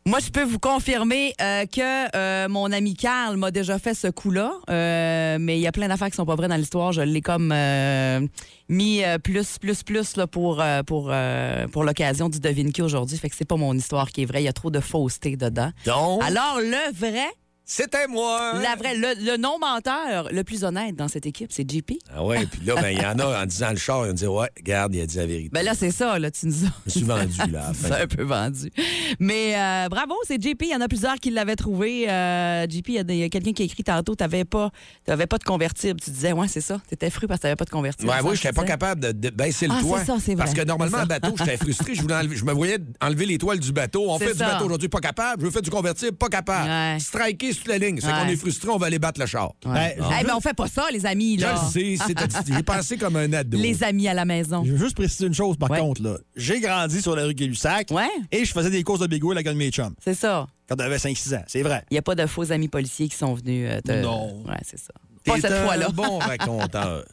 [0.07, 4.09] Moi, je peux vous confirmer euh, que euh, mon ami Carl m'a déjà fait ce
[4.09, 6.93] coup-là, euh, mais il y a plein d'affaires qui sont pas vraies dans l'histoire.
[6.93, 8.21] Je l'ai comme euh,
[8.69, 12.83] mis euh, plus, plus, plus là, pour, euh, pour, euh, pour l'occasion du Devine qui
[12.83, 13.17] aujourd'hui.
[13.17, 14.43] Fait que c'est pas mon histoire qui est vraie.
[14.43, 15.71] Il y a trop de fausseté dedans.
[15.87, 17.27] Donc, Alors, le vrai,
[17.67, 18.53] c'était moi.
[18.63, 21.93] la vraie, le, le non-menteur le plus honnête dans cette équipe, c'est JP.
[22.15, 24.15] Ah ouais, puis là, ben, il y en a en disant le char, ils ont
[24.15, 25.51] dit Ouais, regarde, il a dit la vérité.
[25.53, 26.69] Ben là, c'est ça, là, tu nous as.
[26.87, 27.73] Je me suis vendu, là.
[27.75, 28.71] C'est un peu vendu.
[29.19, 30.63] Mais euh, bravo, c'est JP.
[30.63, 32.09] Il y en a plusieurs qui l'avaient trouvé.
[32.11, 34.71] Euh, JP, il y a, quelqu'un qui a écrit tantôt tu n'avais pas,
[35.05, 36.01] t'avais pas de convertible.
[36.01, 36.81] Tu disais, ouais, c'est ça.
[36.89, 38.11] Tu étais fru parce que tu n'avais pas de convertible.
[38.11, 40.01] Ouais, oui, n'étais pas capable de, de baisser le Ah, toit.
[40.01, 40.45] c'est ça, c'est vrai.
[40.45, 41.95] Parce que normalement, en bateau, j'étais frustré.
[41.95, 44.11] Je, voulais enlever- je me voyais enlever les toiles du bateau.
[44.11, 45.41] On fait du bateau aujourd'hui, pas capable.
[45.41, 46.69] Je veux faire du convertible, pas capable.
[46.69, 46.99] Ouais.
[47.01, 47.99] Striker sur la ligne.
[48.01, 48.13] C'est Ouais.
[48.23, 49.53] qu'on est frustré, on va aller battre le char.
[49.65, 49.97] Ouais.
[49.99, 51.37] Ben, Eh, mais on fait pas ça, les amis.
[51.39, 51.55] Je Là.
[51.55, 53.57] le sais, c'est- j'ai pensé comme un ado.
[53.59, 54.63] Les amis à la maison.
[54.65, 55.79] Je veux juste préciser une chose, par Ouais.
[55.79, 56.03] contre.
[56.03, 56.17] là.
[56.37, 59.47] J'ai grandi sur la rue Gay-Lussac Ouais, et je faisais des courses de Bigouille avec
[59.47, 60.47] un de mes chums c'est ça.
[60.69, 61.45] quand j'avais 5-6 ans.
[61.47, 61.85] C'est vrai.
[61.91, 63.93] Il n'y a pas de faux amis policiers qui sont venus euh, te...
[64.03, 64.43] Non.
[64.45, 64.93] Ouais, c'est ça.
[65.25, 65.89] Pas cette fois-là.
[65.89, 67.05] bon raconteur.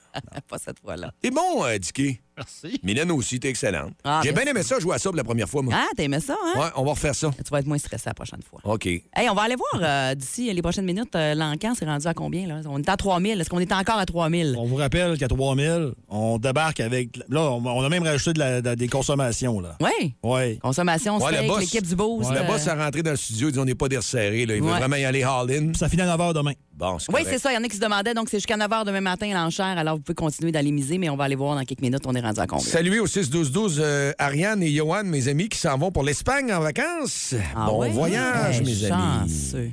[0.49, 1.13] pas cette fois-là.
[1.21, 2.19] T'es bon, euh, Dicky.
[2.41, 2.79] Merci.
[2.83, 3.91] Mylène aussi, t'es excellente.
[4.03, 5.73] Ah, J'ai bien aimé ça, jouer à ça pour la première fois, moi.
[5.77, 6.59] Ah, t'aimais ça, hein?
[6.59, 7.29] Ouais, on va refaire ça.
[7.37, 8.59] Tu vas être moins stressé la prochaine fois.
[8.63, 8.85] OK.
[8.87, 11.15] Hey, on va aller voir euh, d'ici les prochaines minutes.
[11.15, 12.47] euh, L'encan s'est rendu à combien?
[12.47, 12.61] Là?
[12.67, 13.39] On est à 3000.
[13.39, 14.55] Est-ce qu'on est encore à 3000?
[14.57, 17.17] On vous rappelle qu'à 3000, on débarque avec.
[17.29, 19.59] Là, on, on a même rajouté de la- de- des consommations.
[19.59, 19.77] là.
[19.81, 20.13] Oui.
[20.23, 20.57] Oui.
[20.59, 22.31] Consommation, Ouais, le boss, l'équipe du Boost.
[22.31, 24.45] Le euh, boss a rentré dans le studio, il dit on n'est pas des resserrés,
[24.45, 24.55] là.
[24.55, 24.77] Il veut Ouais.
[24.79, 25.73] vraiment y aller all-in.
[25.77, 26.53] Ça finit à 9 h demain.
[26.73, 27.51] Bon, c'est Oui, c'est ça.
[27.51, 28.13] Il y en a qui se demandaient.
[28.13, 29.77] Donc, c'est jusqu'à 9 h demain matin l'enchère.
[29.77, 32.01] Alors, vous pouvez continuer d'aller miser, mais on va aller voir dans quelques minutes.
[32.05, 32.65] On est rendu à combien?
[32.65, 36.59] Saluer au 6-12-12 euh, Ariane et Johan, mes amis, qui s'en vont pour l'Espagne en
[36.59, 37.35] vacances.
[37.55, 39.29] Ah bon voyage, mes amis.
[39.29, 39.71] chanceux.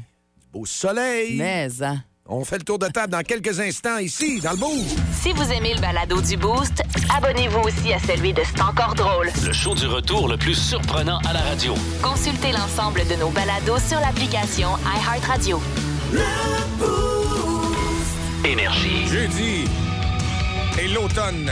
[0.52, 1.36] Beau soleil.
[1.36, 2.02] Mais, hein?
[2.30, 4.84] On fait le tour de table dans quelques instants ici, dans le bout.
[5.18, 6.82] Si vous aimez le balado du Boost,
[7.16, 9.30] abonnez-vous aussi à celui de C'est encore drôle.
[9.46, 11.74] Le show du retour le plus surprenant à la radio.
[12.02, 15.58] Consultez l'ensemble de nos balados sur l'application iHeartRadio.
[18.44, 19.06] Énergie.
[19.08, 19.64] Jeudi
[20.78, 21.50] et l'automne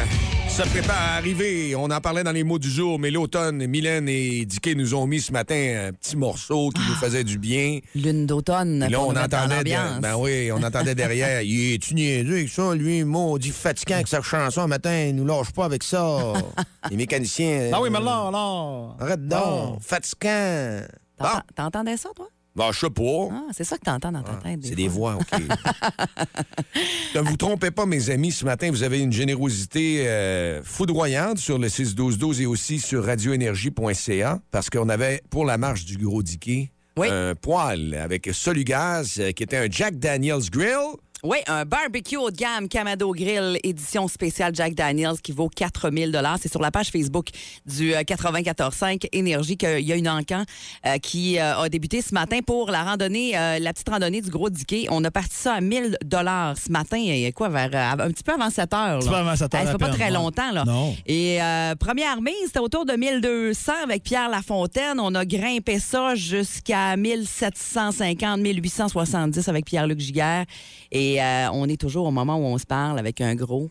[0.56, 1.74] se prépare à arriver.
[1.76, 5.06] On en parlait dans les mots du jour, mais l'automne, Mylène et Dicky nous ont
[5.06, 7.80] mis ce matin un petit morceau qui nous faisait du bien.
[7.94, 8.86] Lune d'automne.
[8.88, 11.42] Là, on entendait, de- ben oui, on entendait derrière.
[11.42, 13.04] Il est-tu niaiseux avec ça, lui?
[13.04, 14.96] Maudit fatigant avec sa chanson un matin.
[15.08, 16.32] Il nous lâche pas avec ça.
[16.90, 17.70] Les mécaniciens.
[17.74, 18.94] Ah oui, mais là, là.
[19.00, 19.82] Arrête donc.
[19.82, 20.80] Fatigant.
[21.18, 22.28] T'entends- T'entendais ça, toi?
[22.56, 23.28] Ben, je sais pas.
[23.30, 24.60] Ah, c'est ça que t'entends dans ta tête.
[24.62, 25.40] C'est des voix, OK.
[27.14, 28.32] ne vous trompez pas, mes amis.
[28.32, 34.40] Ce matin, vous avez une générosité euh, foudroyante sur le 6-12-12 et aussi sur radioénergie.ca
[34.50, 39.42] parce qu'on avait, pour la marche du Gros Diquet, un poêle avec Solugaz euh, qui
[39.42, 40.96] était un Jack Daniels Grill.
[41.26, 46.12] Oui, un barbecue haut de gamme Camado Grill édition spéciale Jack Daniels qui vaut 4000
[46.12, 46.38] dollars.
[46.40, 47.30] C'est sur la page Facebook
[47.66, 50.44] du euh, 94.5 Énergie qu'il y a une encan
[50.86, 54.30] euh, qui euh, a débuté ce matin pour la randonnée, euh, la petite randonnée du
[54.30, 54.86] Gros Diquet.
[54.88, 58.22] On a parti ça à 1000 dollars ce matin, et quoi, vers euh, un petit
[58.22, 58.78] peu avant 7 heures.
[58.78, 60.52] Un petit peu avant 7 heures, Ça fait pas très longtemps.
[60.52, 60.62] Là.
[60.64, 60.94] Non.
[61.06, 65.00] Et euh, première mise, c'était autour de 1200 avec Pierre Lafontaine.
[65.00, 70.44] On a grimpé ça jusqu'à 1750, 1870 avec Pierre-Luc Giguère.
[70.92, 73.70] Et euh, on est toujours au moment où on se parle avec un gros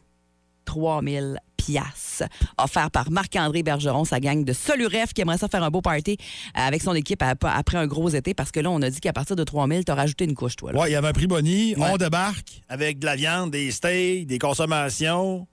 [0.66, 2.24] 3000 piastres
[2.58, 6.18] offert par Marc-André Bergeron, sa gang de Soluref qui aimerait ça faire un beau party
[6.54, 9.14] avec son équipe ap- après un gros été parce que là, on a dit qu'à
[9.14, 10.72] partir de 3000, t'as rajouté une couche, toi.
[10.74, 10.80] là.
[10.80, 11.76] Ouais, il y avait un prix boni.
[11.78, 15.48] On débarque avec de la viande, des steaks, des consommations.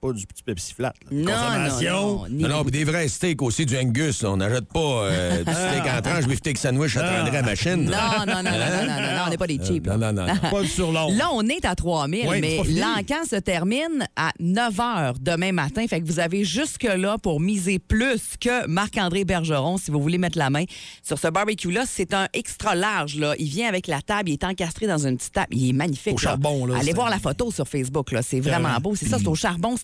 [0.00, 0.92] Pas du petit Pepsi flat.
[1.10, 1.10] là.
[1.10, 2.26] Des Non.
[2.30, 4.22] Non, non, puis des vrais steaks aussi, du Angus.
[4.22, 4.30] là.
[4.30, 7.84] On n'achète pas euh, du steak en tranche, beef steak sandwich à à machine.
[7.84, 9.86] Non, non, non, non, non, non, non, non, on n'est pas des cheap.
[9.86, 10.26] Non, non, non.
[10.26, 10.50] non.
[10.50, 11.16] Pas du surlong.
[11.16, 15.86] Là, on est à 3000, Oui, mais l'encan se termine à 9 h demain matin.
[15.88, 20.38] Fait que vous avez jusque-là pour miser plus que Marc-André Bergeron si vous voulez mettre
[20.38, 20.64] la main
[21.02, 21.84] sur ce barbecue-là.
[21.86, 23.16] C'est un extra large.
[23.16, 23.34] Là.
[23.38, 25.48] Il vient avec la table, il est encastré dans une petite table.
[25.52, 26.12] Il est magnifique.
[26.14, 26.22] Au là.
[26.22, 28.12] charbon, là, Allez voir la photo sur Facebook.
[28.12, 28.22] là.
[28.22, 28.76] C'est Vraiment.
[28.80, 28.94] beau.
[28.94, 29.76] C'est ça, c'est au charbon,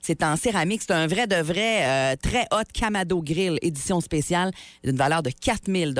[0.00, 0.82] c'est en, céramique.
[0.86, 4.50] C'est un vrai de vrai, euh, très hot Camado Grill, édition spéciale,
[4.84, 5.94] d'une valeur de 4000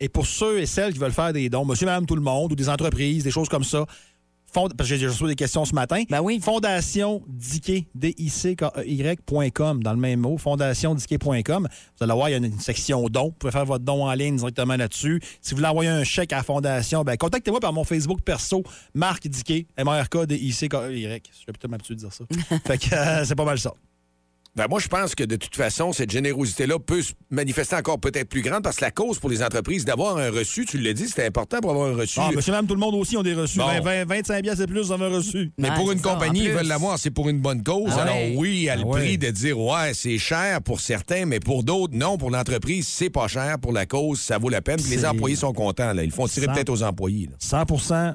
[0.00, 2.52] Et pour ceux et celles qui veulent faire des dons, monsieur, madame, tout le monde,
[2.52, 3.84] ou des entreprises, des choses comme ça,
[4.54, 6.02] fond- parce que j'ai reçu des questions ce matin.
[6.08, 6.40] Ben oui.
[6.40, 11.68] Fondation Dickey, D-I-C-K-E-Y.com, dans le même mot, fondationdickey.com.
[11.98, 13.24] Vous allez voir, il y a une, section dons.
[13.26, 15.20] Vous pouvez faire votre don en ligne directement là-dessus.
[15.40, 18.62] Si vous voulez envoyer un chèque à la fondation, ben, contactez-moi par mon Facebook perso,
[18.94, 21.22] Marc Dickey, M-A-R-K, D-I-C-K-E-Y.
[21.38, 22.24] J'ai plutôt l'habitude de dire ça.
[22.66, 23.72] fait que euh, c'est pas mal ça.
[24.56, 28.28] Ben, moi, je pense que de toute façon, cette générosité-là peut se manifester encore peut-être
[28.28, 31.08] plus grande parce que la cause pour les entreprises d'avoir un reçu, tu l'as dit,
[31.08, 32.20] c'était important pour avoir un reçu.
[32.22, 33.58] Ah, monsieur, madame, tout le monde aussi ont des reçus.
[33.58, 33.66] Bon.
[33.66, 35.50] 20, 20, 25 piastres et plus, on a reçu.
[35.58, 37.90] Mais Ouais, pour une ça, compagnie, ils veulent l'avoir, c'est pour une bonne cause.
[37.96, 38.34] Ah Alors ouais.
[38.36, 39.00] oui, à le Ah ouais.
[39.00, 42.16] prix de dire ouais, c'est cher pour certains, mais pour d'autres, non.
[42.16, 43.58] Pour l'entreprise, c'est pas cher.
[43.58, 44.76] Pour la cause, ça vaut la peine.
[44.80, 45.92] Puis les employés sont contents.
[45.92, 46.04] Là.
[46.04, 47.26] Ils font tirer peut-être aux employés.
[47.26, 47.32] là.
[47.40, 47.64] 100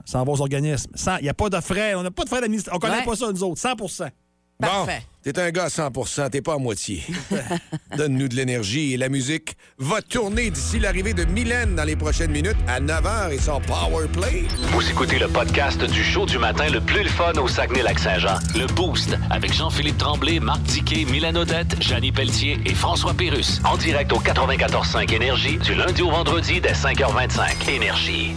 [0.06, 0.90] ça va aux organismes.
[0.96, 1.96] Sans- Il n'y a pas de frais.
[1.96, 2.78] On n'a pas de frais d'administration.
[2.78, 3.06] On connaît Ouais.
[3.06, 3.60] pas ça, nous autres.
[3.60, 3.76] 100
[4.62, 5.04] Parfait.
[5.26, 7.02] Bon, t'es un gars à 100% t'es pas à moitié.
[7.98, 12.32] Donne-nous de l'énergie et la musique va tourner d'ici l'arrivée de Mylène dans les prochaines
[12.32, 14.44] minutes à 9h et son Power Play.
[14.74, 18.38] Vous écoutez le podcast du show du matin le plus le fun au Saguenay-Lac-Saint-Jean.
[18.54, 23.62] Le Boost avec Jean-Philippe Tremblay, Marc Diquet, Milan Odette, Janine Pelletier et François Pérus.
[23.64, 27.70] En direct au 94.5 Énergie du lundi au vendredi dès 5h25.
[27.70, 28.34] Énergie.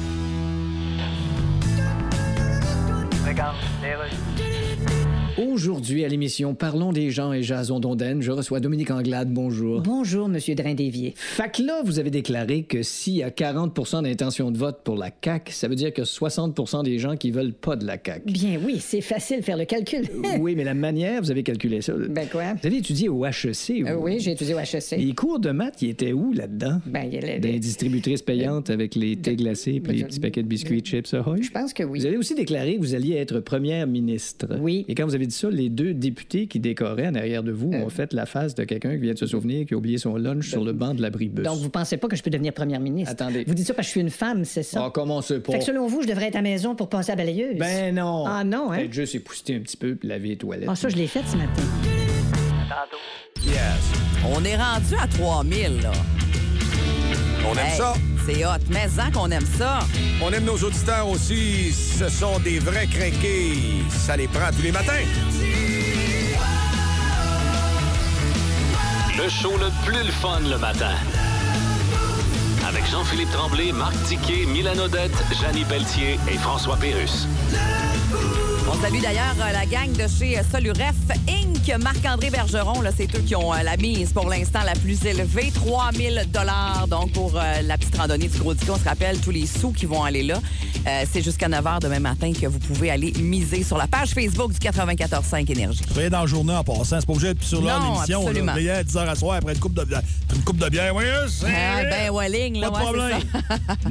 [3.26, 4.51] Regarde, les rues.
[5.38, 9.32] Aujourd'hui, à l'émission Parlons des gens et Jason Donden, je reçois Dominique Anglade.
[9.32, 9.80] Bonjour.
[9.80, 11.14] Bonjour, Monsieur Drain-Dévier.
[11.54, 15.10] Que là, vous avez déclaré que s'il y a 40% d'intention de vote pour la
[15.24, 18.30] CAQ, ça veut dire que 60% des gens qui veulent pas de la CAQ.
[18.30, 20.02] Bien oui, c'est facile de faire le calcul.
[20.38, 21.94] oui, mais la manière, vous avez calculé ça.
[22.10, 22.52] Ben quoi?
[22.60, 23.70] Vous avez étudié au HEC.
[23.86, 24.98] Euh, ou- oui, j'ai étudié au HEC.
[24.98, 26.80] Les cours de maths, ils étaient où là-dedans?
[26.86, 30.20] Ben, il y a les- Des distributrices payantes avec les thés glacés puis les petits
[30.20, 31.42] paquets de biscuits chips Ahoy?
[31.42, 32.00] Je pense que oui.
[32.00, 34.58] Vous avez aussi déclaré que vous alliez être première ministre.
[34.60, 34.84] Oui.
[34.88, 37.70] Et quand vous avez dit ça, les deux députés qui décoraient en arrière de vous
[37.72, 37.84] Euh.
[37.84, 40.16] ont fait la face de quelqu'un qui vient de se souvenir qui a oublié son
[40.16, 41.44] lunch sur le banc de l'abribus.
[41.44, 43.12] Donc, vous pensez pas que je peux devenir première ministre?
[43.12, 43.44] Attendez.
[43.46, 44.84] Vous dites ça parce que je suis une femme, c'est ça?
[44.86, 45.52] Ah, comment c'est pas?
[45.52, 47.58] Fait que selon vous, je devrais être à la maison pour passer à la balayeuse?
[47.58, 48.24] Ben non.
[48.26, 48.76] Ah non, hein?
[48.78, 50.68] Peut-être juste épousseter un petit peu puis laver les toilettes.
[50.70, 51.62] Ah, ça, je l'ai fait ce matin.
[52.68, 53.46] Tantôt.
[53.46, 53.56] Yes.
[54.24, 55.92] On est rendu à 3000, là.
[57.48, 57.94] On aime Hey, ça.
[58.26, 58.58] C'est hot.
[58.70, 59.80] Mais en qu'on aime ça.
[60.22, 61.72] On aime nos auditeurs aussi.
[61.72, 63.54] Ce sont des vrais crinqués.
[63.88, 65.04] Ça les prend tous les matins.
[69.16, 70.94] Le show le plus le fun le matin.
[72.66, 77.26] Avec Jean-Philippe Tremblay, Marc Tiquet, Milan Odette, Janine Pelletier et François Pérus.
[78.72, 80.94] On salue d'ailleurs euh, la gang de chez euh, Soluref
[81.28, 81.48] Inc.
[81.80, 85.52] Marc-André Bergeron, là, c'est eux qui ont euh, la mise pour l'instant la plus élevée,
[85.54, 86.86] 3000 dollars.
[86.88, 89.72] Donc, pour euh, la petite randonnée du Gros Dico, on se rappelle tous les sous
[89.72, 90.40] qui vont aller là.
[90.86, 94.10] Euh, c'est jusqu'à 9 h demain matin que vous pouvez aller miser sur la page
[94.10, 95.80] Facebook du 94.5 Énergie.
[95.84, 98.20] Travailler dans la journée en passant, c'est pas obligé d'être sur Non, l'émission.
[98.22, 98.26] là.
[98.28, 98.54] absolument.
[98.54, 100.02] Veiller à 10 h à soir après une coupe de bière.
[100.34, 103.20] Une coupe de bière, oui, c'est Ah, ben, Walling, là, Pas de ouais, problème.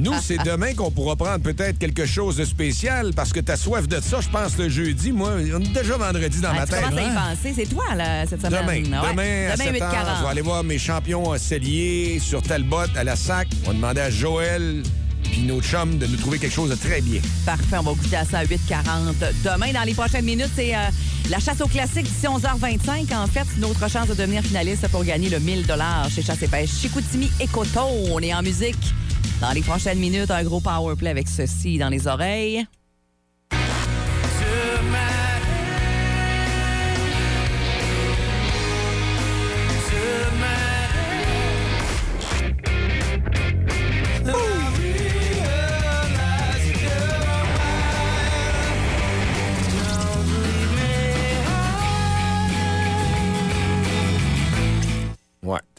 [0.00, 3.86] Nous, c'est demain qu'on pourra prendre peut-être quelque chose de spécial parce que t'as soif
[3.88, 5.12] de ça, je pense, le jeudi.
[5.12, 6.82] Moi, on est déjà vendredi dans Ah, ma tu tête.
[6.84, 7.52] commences à y penser.
[7.54, 8.60] C'est toi, là, cette semaine.
[8.84, 9.10] Demain, Ouais.
[9.10, 10.16] demain à 7 8 heures, 40.
[10.18, 13.48] je vais aller voir mes champions euh, celliers sur Talbot à la SAC.
[13.64, 14.82] On va demander à Joël
[15.24, 17.20] puis nos chums de nous trouver quelque chose de très bien.
[17.46, 19.14] Parfait, on va goûter à ça à 8h40.
[19.44, 20.78] Demain, dans les prochaines minutes, c'est euh,
[21.30, 23.14] la chasse au classique d'ici 11h25.
[23.14, 25.64] En fait, notre chance de devenir finaliste pour gagner le 1000
[26.14, 27.88] chez Chasse et Pêche Chicoutimi et Coton.
[28.10, 28.76] On est en musique.
[29.40, 32.66] Dans les prochaines minutes, un gros power play avec ceci dans les oreilles.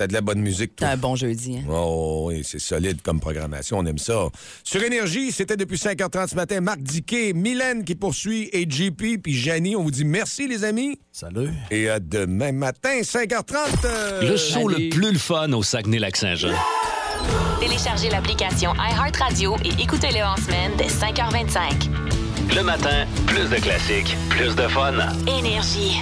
[0.04, 0.90] T'as de la bonne musique, toi.
[0.90, 1.58] Un bon jeudi.
[1.60, 1.70] hein.
[1.72, 4.28] Oh oui, c'est solide comme programmation, on aime ça.
[4.66, 9.34] Sur Énergie, c'était depuis 5h30 ce matin, Marc Diquet, Mylène qui poursuit, et JP, puis
[9.34, 11.00] Janie, on vous dit merci les amis.
[11.12, 11.50] Salut.
[11.72, 13.56] Et à demain matin, 5h30.
[13.86, 16.50] euh, Le show le plus le fun au Saguenay-Lac-Saint-Jean.
[17.62, 21.90] Téléchargez l'application iHeartRadio et écoutez-le en semaine dès 5h25.
[22.56, 24.94] Le matin, plus de classiques, plus de fun.
[25.28, 26.02] Énergie.